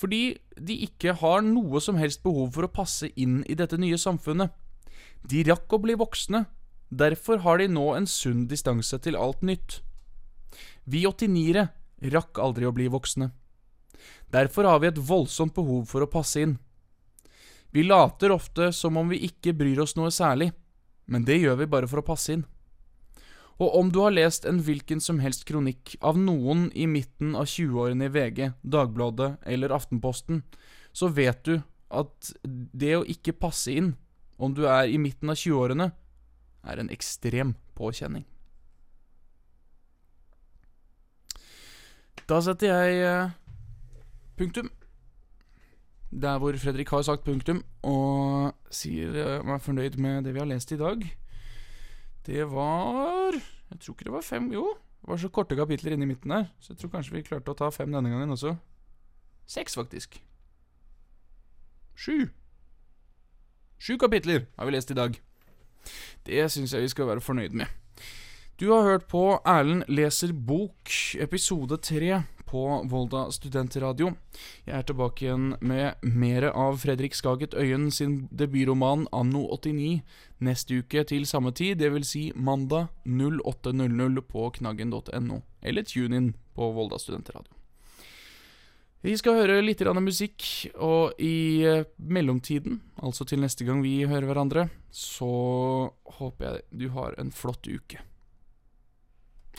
fordi 0.00 0.38
de 0.56 0.78
ikke 0.86 1.14
har 1.20 1.44
noe 1.44 1.80
som 1.84 1.98
helst 2.00 2.22
behov 2.24 2.54
for 2.56 2.66
å 2.66 2.72
passe 2.72 3.10
inn 3.14 3.42
i 3.46 3.56
dette 3.58 3.78
nye 3.80 3.98
samfunnet. 4.00 4.50
De 5.26 5.42
rakk 5.46 5.72
å 5.72 5.82
bli 5.82 5.96
voksne, 5.98 6.44
derfor 6.88 7.42
har 7.44 7.58
de 7.58 7.68
nå 7.68 7.86
en 7.94 8.06
sunn 8.06 8.46
distanse 8.50 8.98
til 9.02 9.18
alt 9.18 9.42
nytt. 9.42 9.80
Vi 10.84 11.04
89-ere 11.06 11.68
rakk 12.12 12.38
aldri 12.38 12.68
å 12.68 12.74
bli 12.74 12.86
voksne. 12.92 13.30
Derfor 14.30 14.68
har 14.68 14.82
vi 14.82 14.90
et 14.90 15.00
voldsomt 15.00 15.54
behov 15.54 15.86
for 15.90 16.04
å 16.04 16.10
passe 16.10 16.42
inn. 16.42 16.58
Vi 17.74 17.82
later 17.86 18.32
ofte 18.32 18.70
som 18.72 18.96
om 18.96 19.08
vi 19.10 19.24
ikke 19.26 19.54
bryr 19.56 19.80
oss 19.82 19.96
noe 19.98 20.12
særlig, 20.14 20.52
men 21.06 21.26
det 21.26 21.40
gjør 21.40 21.58
vi 21.62 21.72
bare 21.72 21.88
for 21.90 22.02
å 22.02 22.06
passe 22.06 22.36
inn. 22.36 22.44
Og 23.56 23.72
om 23.78 23.90
du 23.92 24.02
har 24.04 24.12
lest 24.12 24.44
en 24.44 24.58
hvilken 24.60 25.00
som 25.00 25.18
helst 25.22 25.46
kronikk 25.48 25.94
av 26.04 26.18
noen 26.20 26.68
i 26.76 26.84
midten 26.90 27.32
av 27.38 27.48
20-årene 27.48 28.08
i 28.08 28.12
VG, 28.12 28.40
Dagbladet 28.60 29.36
eller 29.48 29.72
Aftenposten, 29.72 30.42
så 30.92 31.08
vet 31.08 31.40
du 31.48 31.54
at 31.88 32.32
det 32.44 32.96
å 32.98 33.06
ikke 33.08 33.36
passe 33.36 33.72
inn, 33.72 33.94
om 34.36 34.52
du 34.52 34.66
er 34.68 34.90
i 34.92 35.00
midten 35.00 35.32
av 35.32 35.40
20-årene, 35.40 35.88
er 36.66 36.80
en 36.82 36.90
ekstrem 36.92 37.54
påkjenning. 37.78 38.26
Da 42.26 42.40
setter 42.42 42.72
jeg 42.72 43.02
eh, 43.06 43.34
punktum. 44.38 44.70
Der 46.10 46.38
hvor 46.38 46.56
Fredrik 46.58 46.88
har 46.90 47.02
sagt 47.02 47.24
punktum, 47.26 47.60
og 47.82 48.54
sier 48.70 49.14
jeg 49.14 49.44
meg 49.46 49.62
fornøyd 49.62 49.98
med 50.00 50.24
det 50.24 50.34
vi 50.34 50.40
har 50.40 50.48
lest 50.48 50.72
i 50.72 50.80
dag. 50.80 51.02
Det 52.26 52.46
var 52.50 53.36
Jeg 53.70 53.80
tror 53.80 53.94
ikke 53.94 54.04
det 54.04 54.12
var 54.12 54.22
fem 54.22 54.52
Jo, 54.52 54.74
det 55.02 55.08
var 55.10 55.16
så 55.16 55.28
korte 55.28 55.56
kapitler 55.56 55.92
inne 55.92 56.02
i 56.02 56.06
midten 56.06 56.30
der, 56.30 56.48
så 56.60 56.72
jeg 56.72 56.78
tror 56.78 56.90
kanskje 56.90 57.14
vi 57.14 57.22
klarte 57.26 57.50
å 57.50 57.58
ta 57.58 57.70
fem 57.70 57.92
denne 57.92 58.10
gangen 58.10 58.30
også. 58.30 58.56
Seks, 59.46 59.74
faktisk. 59.78 60.18
Sju. 61.94 62.30
Sju 63.78 63.98
kapitler 63.98 64.46
har 64.56 64.66
vi 64.66 64.74
lest 64.74 64.90
i 64.90 64.98
dag. 64.98 65.14
Det 66.26 66.46
syns 66.52 66.74
jeg 66.74 66.82
vi 66.82 66.92
skal 66.92 67.10
være 67.10 67.24
fornøyd 67.24 67.54
med. 67.56 67.66
Du 68.60 68.70
har 68.72 68.86
hørt 68.86 69.04
på 69.12 69.36
Erlend 69.44 69.84
leser 69.88 70.32
bok, 70.32 70.88
episode 71.20 71.76
tre 71.76 72.22
på 72.46 72.62
Volda 72.88 73.26
studentradio. 73.30 74.14
Jeg 74.66 74.78
er 74.78 74.86
tilbake 74.86 75.26
igjen 75.26 75.50
med 75.60 76.00
mer 76.02 76.48
av 76.52 76.78
Fredrik 76.80 77.14
Skaget 77.18 77.54
Øyen 77.58 77.90
sin 77.90 78.28
debutroman 78.32 79.04
Anno 79.12 79.44
89 79.58 80.00
neste 80.46 80.80
uke 80.80 81.04
til 81.04 81.26
samme 81.26 81.52
tid, 81.52 81.76
dvs. 81.82 82.08
Si 82.14 82.24
mandag 82.34 82.88
08.00 83.04 84.24
på 84.30 84.48
knaggen.no, 84.60 85.42
eller 85.62 85.82
tune 85.92 86.22
inn 86.22 86.32
på 86.56 86.72
Volda 86.72 87.02
studentradio. 87.02 87.55
Vi 89.06 89.14
skal 89.14 89.36
høre 89.38 89.60
litt 89.62 89.84
musikk, 90.02 90.42
og 90.82 91.14
i 91.22 91.62
eh, 91.62 91.84
mellomtiden, 91.96 92.80
altså 92.98 93.22
til 93.24 93.38
neste 93.38 93.62
gang 93.64 93.78
vi 93.84 94.02
hører 94.02 94.26
hverandre, 94.26 94.64
så 94.90 95.92
håper 96.18 96.46
jeg 96.48 96.64
du 96.80 96.88
har 96.90 97.14
en 97.20 97.30
flott 97.30 97.68
uke. 97.70 98.02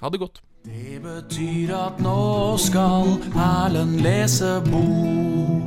Ha 0.02 0.10
det 0.12 0.20
godt. 0.20 0.42
Det 0.68 1.00
betyr 1.00 1.72
at 1.78 2.04
nå 2.04 2.58
skal 2.60 3.16
Erlend 3.40 4.02
lese 4.04 4.58
bok. 4.68 5.67